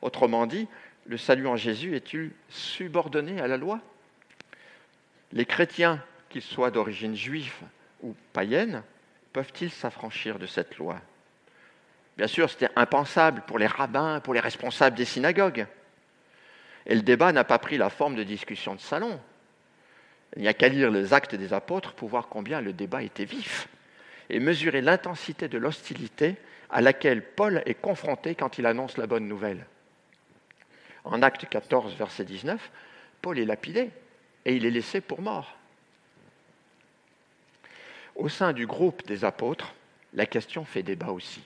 Autrement 0.00 0.46
dit, 0.46 0.68
le 1.06 1.16
salut 1.16 1.46
en 1.46 1.56
Jésus 1.56 1.96
est-il 1.96 2.30
subordonné 2.48 3.40
à 3.40 3.48
la 3.48 3.56
loi 3.56 3.80
Les 5.32 5.46
chrétiens, 5.46 6.02
qu'ils 6.28 6.42
soient 6.42 6.70
d'origine 6.70 7.16
juive 7.16 7.54
ou 8.02 8.14
païenne, 8.32 8.82
peuvent-ils 9.32 9.70
s'affranchir 9.70 10.38
de 10.38 10.46
cette 10.46 10.78
loi 10.78 11.00
Bien 12.16 12.26
sûr, 12.26 12.50
c'était 12.50 12.70
impensable 12.76 13.42
pour 13.46 13.58
les 13.58 13.66
rabbins, 13.66 14.20
pour 14.20 14.34
les 14.34 14.40
responsables 14.40 14.96
des 14.96 15.04
synagogues. 15.04 15.66
Et 16.86 16.94
le 16.94 17.02
débat 17.02 17.32
n'a 17.32 17.44
pas 17.44 17.58
pris 17.58 17.78
la 17.78 17.90
forme 17.90 18.16
de 18.16 18.24
discussion 18.24 18.74
de 18.74 18.80
salon. 18.80 19.18
Il 20.36 20.42
n'y 20.42 20.48
a 20.48 20.54
qu'à 20.54 20.68
lire 20.68 20.90
les 20.90 21.12
actes 21.12 21.34
des 21.34 21.52
apôtres 21.52 21.92
pour 21.92 22.08
voir 22.08 22.28
combien 22.28 22.60
le 22.60 22.72
débat 22.72 23.02
était 23.02 23.24
vif 23.24 23.68
et 24.30 24.40
mesurer 24.40 24.80
l'intensité 24.80 25.48
de 25.48 25.58
l'hostilité 25.58 26.36
à 26.70 26.80
laquelle 26.80 27.22
Paul 27.22 27.62
est 27.66 27.74
confronté 27.74 28.34
quand 28.34 28.58
il 28.58 28.66
annonce 28.66 28.96
la 28.96 29.06
bonne 29.06 29.28
nouvelle. 29.28 29.66
En 31.04 31.20
Acte 31.22 31.46
14, 31.48 31.94
verset 31.96 32.24
19, 32.24 32.70
Paul 33.20 33.38
est 33.38 33.44
lapidé 33.44 33.90
et 34.44 34.56
il 34.56 34.64
est 34.64 34.70
laissé 34.70 35.00
pour 35.00 35.20
mort. 35.20 35.56
Au 38.14 38.28
sein 38.28 38.52
du 38.52 38.66
groupe 38.66 39.06
des 39.06 39.24
apôtres, 39.24 39.74
la 40.14 40.26
question 40.26 40.64
fait 40.64 40.82
débat 40.82 41.10
aussi. 41.10 41.42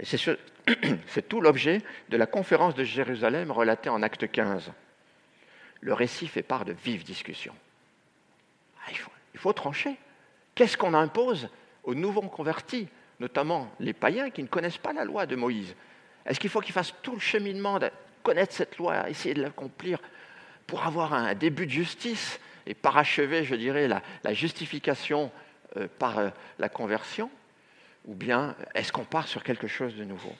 Et 0.00 0.04
c'est 0.04 1.28
tout 1.28 1.40
l'objet 1.40 1.82
de 2.08 2.16
la 2.16 2.26
conférence 2.26 2.74
de 2.74 2.84
Jérusalem 2.84 3.50
relatée 3.50 3.90
en 3.90 4.02
Acte 4.02 4.30
15. 4.30 4.72
Le 5.80 5.94
récit 5.94 6.26
fait 6.26 6.42
part 6.42 6.64
de 6.64 6.72
vives 6.72 7.04
discussions. 7.04 7.54
Ah, 8.86 8.90
il 9.34 9.40
faut 9.40 9.52
trancher. 9.52 9.96
Qu'est-ce 10.54 10.76
qu'on 10.76 10.94
impose 10.94 11.48
aux 11.84 11.94
nouveaux 11.94 12.20
convertis, 12.22 12.88
notamment 13.18 13.70
les 13.80 13.92
païens 13.92 14.30
qui 14.30 14.42
ne 14.42 14.48
connaissent 14.48 14.78
pas 14.78 14.92
la 14.92 15.04
loi 15.04 15.26
de 15.26 15.36
Moïse? 15.36 15.74
Est-ce 16.26 16.38
qu'il 16.38 16.50
faut 16.50 16.60
qu'ils 16.60 16.74
fassent 16.74 16.94
tout 17.02 17.14
le 17.14 17.20
cheminement 17.20 17.78
de 17.78 17.90
connaître 18.22 18.52
cette 18.52 18.76
loi, 18.76 19.08
essayer 19.08 19.34
de 19.34 19.42
l'accomplir 19.42 19.98
pour 20.66 20.86
avoir 20.86 21.14
un 21.14 21.34
début 21.34 21.66
de 21.66 21.70
justice 21.70 22.38
et 22.66 22.74
parachever, 22.74 23.44
je 23.44 23.54
dirais, 23.54 23.88
la, 23.88 24.34
justification 24.34 25.32
euh, 25.76 25.88
par 25.98 26.18
euh, 26.18 26.28
la 26.58 26.68
conversion? 26.68 27.30
Ou 28.06 28.14
bien 28.14 28.54
est-ce 28.74 28.92
qu'on 28.92 29.04
part 29.04 29.28
sur 29.28 29.42
quelque 29.42 29.66
chose 29.66 29.94
de 29.94 30.04
nouveau? 30.04 30.34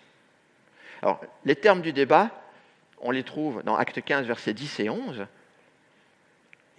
Alors, 1.03 1.21
les 1.45 1.57
termes 1.57 1.81
du 1.81 1.93
débat, 1.93 2.31
on 3.01 3.11
les 3.11 3.23
trouve 3.23 3.63
dans 3.63 3.77
Acte 3.77 4.03
15, 4.03 4.27
versets 4.27 4.55
10 4.55 4.81
et 4.81 4.91
11. 4.91 5.27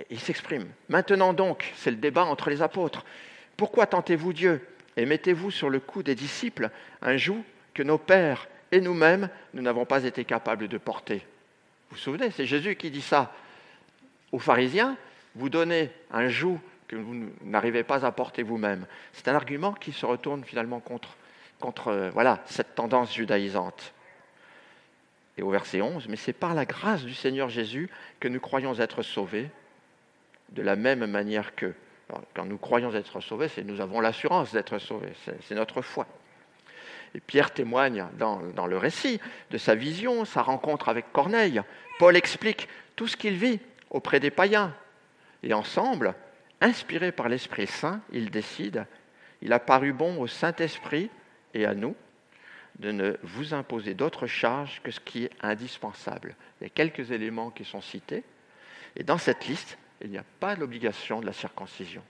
Il 0.10 0.20
s'exprime. 0.20 0.68
Maintenant 0.90 1.34
donc, 1.34 1.72
c'est 1.76 1.92
le 1.92 1.98
débat 1.98 2.26
entre 2.26 2.50
les 2.50 2.62
apôtres. 2.62 3.06
Pourquoi 3.58 3.86
tentez-vous 3.86 4.34
Dieu 4.34 4.68
et 4.98 5.06
mettez-vous 5.06 5.52
sur 5.52 5.70
le 5.70 5.80
cou 5.80 6.04
des 6.04 6.16
disciples 6.16 6.70
un 7.02 7.18
joug 7.18 7.44
que 7.74 7.84
nos 7.84 7.98
pères 7.98 8.48
et 8.72 8.82
nous-mêmes, 8.82 9.30
nous 9.54 9.62
n'avons 9.62 9.86
pas 9.86 10.04
été 10.04 10.26
capables 10.26 10.68
de 10.68 10.78
porter? 10.78 11.18
Vous 11.90 11.96
vous 11.96 12.02
souvenez, 12.02 12.32
c'est 12.32 12.46
Jésus 12.46 12.76
qui 12.76 12.90
dit 12.90 13.02
ça 13.02 13.34
aux 14.32 14.40
pharisiens, 14.40 14.98
vous 15.36 15.50
donnez 15.50 15.92
un 16.12 16.28
joug 16.28 16.58
que 16.88 16.96
vous 16.96 17.30
n'arrivez 17.44 17.84
pas 17.84 18.06
à 18.06 18.12
porter 18.12 18.44
vous-même. 18.44 18.86
C'est 19.14 19.28
un 19.28 19.36
argument 19.36 19.74
qui 19.74 19.92
se 19.92 20.06
retourne 20.06 20.44
finalement 20.44 20.80
contre, 20.80 21.16
contre 21.60 21.90
euh, 21.90 22.10
voilà, 22.12 22.40
cette 22.46 22.76
tendance 22.76 23.14
judaïsante. 23.14 23.94
Et 25.41 25.43
au 25.43 25.49
verset 25.49 25.82
11, 25.82 26.08
mais 26.08 26.17
c'est 26.17 26.34
par 26.34 26.54
la 26.54 26.65
grâce 26.65 27.04
du 27.04 27.15
Seigneur 27.15 27.49
Jésus 27.49 27.89
que 28.19 28.27
nous 28.27 28.39
croyons 28.39 28.75
être 28.75 29.01
sauvés, 29.01 29.49
de 30.49 30.62
la 30.62 30.75
même 30.75 31.04
manière 31.08 31.56
que 31.56 31.73
quand 32.36 32.45
nous 32.45 32.60
croyons 32.60 32.93
être 32.93 33.21
sauvés, 33.21 33.47
nous 33.65 33.82
avons 33.82 34.01
l'assurance 34.01 34.51
d'être 34.54 34.77
sauvés, 34.77 35.13
c'est 35.41 35.56
notre 35.56 35.82
foi. 35.82 36.06
Et 37.15 37.19
Pierre 37.19 37.51
témoigne 37.51 38.06
dans, 38.19 38.43
dans, 38.56 38.67
le 38.67 38.77
récit 38.77 39.19
de 39.49 39.58
sa 39.58 39.73
vision, 39.73 40.25
sa 40.25 40.43
rencontre 40.43 40.89
avec 40.89 41.12
Corneille. 41.12 41.60
Paul 41.97 42.15
explique 42.15 42.67
tout 42.95 43.08
ce 43.08 43.17
qu'il 43.17 43.34
vit 43.34 43.60
auprès 43.89 44.19
des 44.19 44.30
païens. 44.30 44.75
Et 45.41 45.56
ensemble, 45.56 46.13
inspirés 46.60 47.12
par 47.12 47.30
l'Esprit 47.30 47.65
Saint, 47.65 47.99
ils 48.12 48.30
décident, 48.30 48.86
il 49.41 49.54
a 49.54 49.60
paru 49.60 49.91
bon 49.91 50.21
au 50.21 50.27
Saint-Esprit 50.27 51.10
et 51.56 51.65
à 51.65 51.73
nous 51.73 51.95
de 52.82 52.91
ne 52.91 53.15
vous 53.22 53.54
imposer 53.54 53.94
d'autres 53.94 54.26
charges 54.26 54.82
que 54.84 54.91
ce 54.91 55.00
qui 55.00 55.26
est 55.26 55.32
indispensable. 55.41 56.36
Il 56.60 56.63
y 56.63 56.67
a 56.67 56.70
quelques 56.70 57.12
éléments 57.12 57.52
qui 57.52 57.63
sont 57.63 57.80
cités. 57.80 58.24
Et 58.96 59.04
dans 59.04 59.20
cette 59.20 59.48
liste, 59.48 59.78
il 60.02 60.10
n'y 60.10 60.17
a 60.17 60.26
pas 60.39 60.56
l'obligation 60.56 61.22
de 61.22 61.28
la 61.28 61.32
circoncision. 61.32 62.02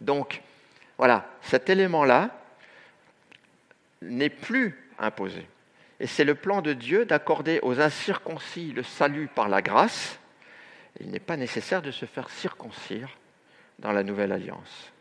Donc, 0.00 0.40
voilà, 0.98 1.28
cet 1.42 1.68
élément-là 1.68 2.30
n'est 4.02 4.30
plus 4.30 4.78
imposé. 5.00 5.44
Et 5.98 6.06
c'est 6.06 6.24
le 6.24 6.36
plan 6.36 6.62
de 6.62 6.72
Dieu 6.72 7.04
d'accorder 7.04 7.58
aux 7.62 7.80
incirconcis 7.80 8.72
le 8.72 8.84
salut 8.84 9.26
par 9.26 9.48
la 9.48 9.62
grâce. 9.62 10.20
Il 11.00 11.10
n'est 11.10 11.18
pas 11.18 11.36
nécessaire 11.36 11.82
de 11.82 11.90
se 11.90 12.06
faire 12.06 12.30
circoncire 12.30 13.08
dans 13.80 13.92
la 13.92 14.04
nouvelle 14.04 14.30
alliance. 14.30 14.92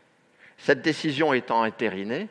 Cette 0.58 0.82
décision 0.82 1.34
étant 1.34 1.62
intérinée, 1.62 2.30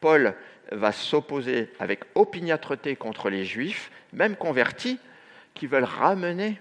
Paul 0.00 0.34
va 0.72 0.92
s'opposer 0.92 1.70
avec 1.78 2.04
opiniâtreté 2.14 2.96
contre 2.96 3.30
les 3.30 3.44
juifs, 3.44 3.90
même 4.12 4.36
convertis, 4.36 4.98
qui 5.54 5.66
veulent 5.66 5.84
ramener 5.84 6.60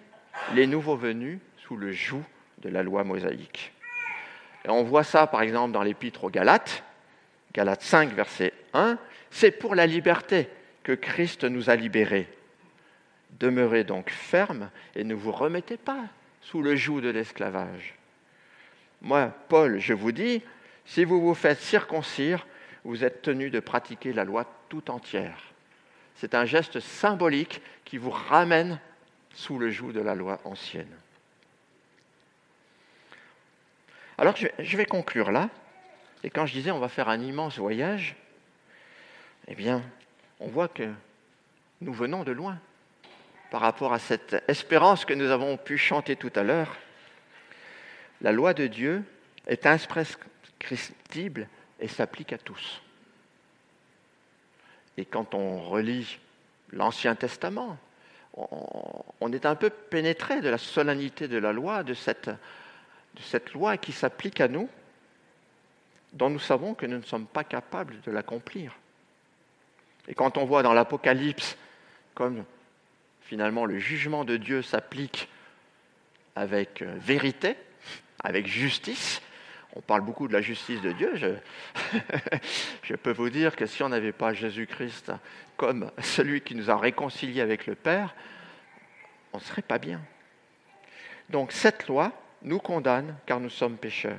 les 0.54 0.68
nouveaux 0.68 0.96
venus 0.96 1.40
sous 1.58 1.78
le 1.78 1.92
joug 1.92 2.24
de 2.60 2.70
la 2.70 2.84
loi 2.84 3.04
mosaïque. 3.04 3.74
Et 4.66 4.70
on 4.70 4.84
voit 4.84 5.04
ça 5.04 5.28
par 5.28 5.42
exemple 5.42 5.74
dans 5.74 5.84
l'épître 5.84 6.24
aux 6.24 6.30
Galates, 6.30 6.84
Galates 7.54 7.82
5, 7.82 8.14
verset 8.14 8.54
1, 8.74 8.98
C'est 9.32 9.52
pour 9.52 9.76
la 9.76 9.88
liberté 9.88 10.50
que 10.84 10.92
Christ 10.92 11.44
nous 11.44 11.70
a 11.70 11.76
libérés. 11.76 12.28
Demeurez 13.40 13.84
donc 13.84 14.10
fermes 14.10 14.70
et 14.96 15.04
ne 15.04 15.14
vous 15.14 15.32
remettez 15.32 15.78
pas 15.78 16.06
sous 16.42 16.62
le 16.62 16.76
joug 16.76 17.02
de 17.02 17.10
l'esclavage. 17.10 17.96
Moi, 19.02 19.34
Paul, 19.50 19.80
je 19.80 19.94
vous 19.94 20.12
dis, 20.12 20.42
si 20.86 21.04
vous 21.04 21.22
vous 21.22 21.36
faites 21.36 21.60
circoncire, 21.60 22.48
vous 22.88 23.04
êtes 23.04 23.22
tenu 23.22 23.50
de 23.50 23.60
pratiquer 23.60 24.14
la 24.14 24.24
loi 24.24 24.46
tout 24.70 24.90
entière. 24.90 25.38
C'est 26.16 26.34
un 26.34 26.46
geste 26.46 26.80
symbolique 26.80 27.62
qui 27.84 27.98
vous 27.98 28.12
ramène 28.12 28.80
sous 29.34 29.60
le 29.60 29.70
joug 29.70 29.92
de 29.92 30.00
la 30.00 30.16
loi 30.16 30.40
ancienne. 30.46 30.96
Alors 34.18 34.36
je 34.38 34.78
vais 34.78 34.86
conclure 34.86 35.32
là. 35.32 35.50
Et 36.24 36.30
quand 36.30 36.46
je 36.46 36.54
disais 36.54 36.72
on 36.72 36.80
va 36.80 36.88
faire 36.88 37.10
un 37.10 37.20
immense 37.20 37.58
voyage, 37.60 38.16
eh 39.50 39.56
bien, 39.56 39.84
on 40.40 40.48
voit 40.48 40.70
que 40.70 40.90
nous 41.82 41.94
venons 41.94 42.24
de 42.24 42.32
loin 42.32 42.58
par 43.52 43.60
rapport 43.60 43.92
à 43.92 44.00
cette 44.00 44.42
espérance 44.48 45.04
que 45.04 45.14
nous 45.14 45.30
avons 45.30 45.58
pu 45.58 45.78
chanter 45.78 46.16
tout 46.16 46.32
à 46.36 46.44
l'heure. 46.44 46.78
La 48.22 48.32
loi 48.32 48.54
de 48.54 48.68
Dieu 48.68 49.04
est 49.46 49.66
imprescriptible 49.66 51.50
et 51.80 51.88
s'applique 51.88 52.34
à 52.34 52.38
tous. 52.38 52.82
Et 54.98 55.06
quand 55.06 55.36
on 55.36 55.62
relit 55.62 56.20
l'Ancien 56.72 57.16
Testament, 57.16 57.78
on 58.34 59.32
est 59.32 59.46
un 59.46 59.56
peu 59.56 59.70
pénétré 59.70 60.42
de 60.42 60.50
la 60.50 60.58
solennité 60.58 61.28
de 61.28 61.38
la 61.38 61.54
loi, 61.54 61.84
de 61.84 61.94
cette, 61.94 62.30
loi 63.54 63.78
qui 63.78 63.92
s'applique 63.92 64.42
à 64.42 64.48
nous, 64.48 64.70
dont 66.14 66.30
nous 66.30 66.40
savons 66.40 66.74
que 66.74 66.86
nous 66.86 66.98
ne 66.98 67.04
sommes 67.04 67.26
pas 67.26 67.44
capables 67.44 68.00
de 68.02 68.12
l'accomplir. 68.12 68.76
Et 70.08 70.14
quand 70.14 70.38
on 70.38 70.46
voit 70.46 70.64
dans 70.64 70.74
l'Apocalypse 70.74 71.58
comme 72.14 72.46
finalement 73.22 73.66
le 73.66 73.78
jugement 73.78 74.24
de 74.24 74.38
Dieu 74.38 74.62
s'applique 74.62 75.28
avec 76.36 76.82
euh, 76.82 76.96
vérité, 76.98 77.58
avec 78.24 78.48
justice, 78.48 79.22
on 79.78 79.82
parle 79.82 80.02
beaucoup 80.02 80.28
de 80.28 80.34
la 80.34 80.42
justice 80.42 80.82
de 80.82 80.92
Dieu. 80.92 81.14
Je, 82.84 82.96
peux 82.96 83.12
vous 83.12 83.30
dire 83.30 83.56
que 83.56 83.68
si 83.68 83.84
on 83.84 83.90
n'avait 83.90 84.12
pas 84.12 84.34
Jésus-Christ 84.34 85.12
comme 85.56 85.92
celui 86.02 86.42
qui 86.42 86.56
nous 86.56 86.72
a 86.72 86.78
réconciliés 86.78 87.42
avec 87.42 87.68
le 87.68 87.76
Père, 87.76 88.16
on 89.34 89.38
ne 89.38 89.44
serait 89.44 89.62
pas 89.62 89.78
bien. 89.78 90.02
Donc 91.30 91.52
cette 91.52 91.88
loi 91.88 92.12
nous 92.42 92.58
condamne 92.58 93.16
car 93.28 93.40
nous 93.40 93.52
sommes 93.52 93.78
pécheurs. 93.78 94.18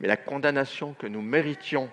Mais 0.00 0.08
la 0.08 0.16
condamnation 0.16 0.94
que 0.94 1.06
nous 1.06 1.22
méritions, 1.22 1.88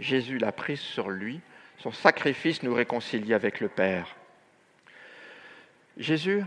Jésus 0.00 0.38
l'a 0.38 0.50
prise 0.50 0.80
sur 0.80 1.08
lui. 1.08 1.40
Son 1.78 1.92
sacrifice 1.92 2.64
nous 2.64 2.74
réconcilie 2.74 3.32
avec 3.32 3.60
le 3.60 3.68
Père. 3.68 4.16
Jésus 5.98 6.42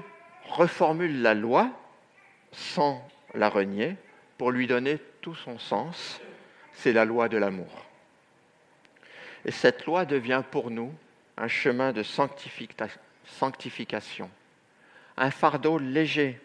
reformule 0.50 1.22
la 1.22 1.34
loi 1.34 1.72
sans 2.52 3.08
la 3.34 3.48
renier 3.48 3.96
pour 4.40 4.50
lui 4.52 4.66
donner 4.66 4.98
tout 5.22 5.36
son 5.36 5.60
sens. 5.60 6.20
C'est 6.72 6.94
la 6.94 7.06
loi 7.06 7.28
de 7.28 7.38
l'amour. 7.38 7.86
Et 9.44 9.52
cette 9.52 9.86
loi 9.86 10.06
devient 10.06 10.44
pour 10.50 10.72
nous 10.72 10.96
un 11.36 11.50
chemin 11.50 11.92
de 11.92 12.04
sanctification, 12.04 14.32
un 15.18 15.30
fardeau 15.30 15.78
léger. 15.78 16.40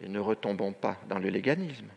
Et 0.00 0.08
ne 0.08 0.18
retombons 0.18 0.72
pas 0.72 0.96
dans 1.08 1.18
le 1.18 1.28
léganisme. 1.28 1.90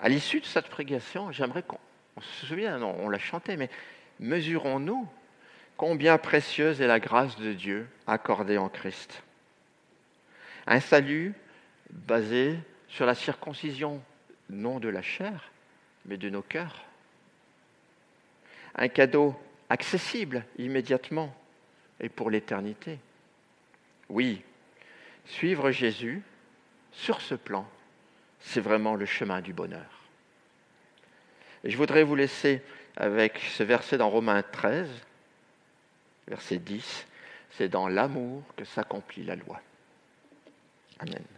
À 0.00 0.10
l'issue 0.10 0.40
de 0.40 0.46
cette 0.46 0.68
prédication, 0.68 1.32
j'aimerais 1.32 1.62
qu'on 1.62 1.78
se 2.20 2.46
souvienne, 2.46 2.82
on 2.82 3.08
l'a 3.08 3.18
chanté, 3.18 3.56
mais 3.56 3.70
mesurons-nous 4.20 5.08
combien 5.78 6.18
précieuse 6.18 6.82
est 6.82 6.86
la 6.86 7.00
grâce 7.00 7.36
de 7.36 7.54
Dieu 7.54 7.88
accordée 8.06 8.58
en 8.58 8.68
Christ. 8.68 9.22
Un 10.66 10.80
salut 10.80 11.34
basé 11.90 12.58
sur 12.88 13.06
la 13.06 13.14
circoncision, 13.14 14.02
non 14.48 14.80
de 14.80 14.88
la 14.88 15.02
chair, 15.02 15.50
mais 16.06 16.16
de 16.16 16.30
nos 16.30 16.42
cœurs. 16.42 16.84
Un 18.74 18.88
cadeau 18.88 19.34
accessible 19.68 20.44
immédiatement 20.58 21.34
et 22.00 22.08
pour 22.08 22.30
l'éternité. 22.30 22.98
Oui, 24.08 24.42
suivre 25.26 25.70
Jésus 25.70 26.22
sur 26.92 27.20
ce 27.20 27.34
plan, 27.34 27.68
c'est 28.40 28.60
vraiment 28.60 28.94
le 28.94 29.06
chemin 29.06 29.40
du 29.40 29.52
bonheur. 29.52 30.04
Et 31.62 31.70
je 31.70 31.76
voudrais 31.76 32.04
vous 32.04 32.14
laisser 32.14 32.62
avec 32.96 33.38
ce 33.38 33.62
verset 33.62 33.98
dans 33.98 34.10
Romains 34.10 34.42
13, 34.42 34.88
verset 36.28 36.58
10, 36.58 37.06
c'est 37.52 37.68
dans 37.68 37.88
l'amour 37.88 38.42
que 38.56 38.64
s'accomplit 38.64 39.24
la 39.24 39.36
loi. 39.36 39.60
Amen. 41.04 41.33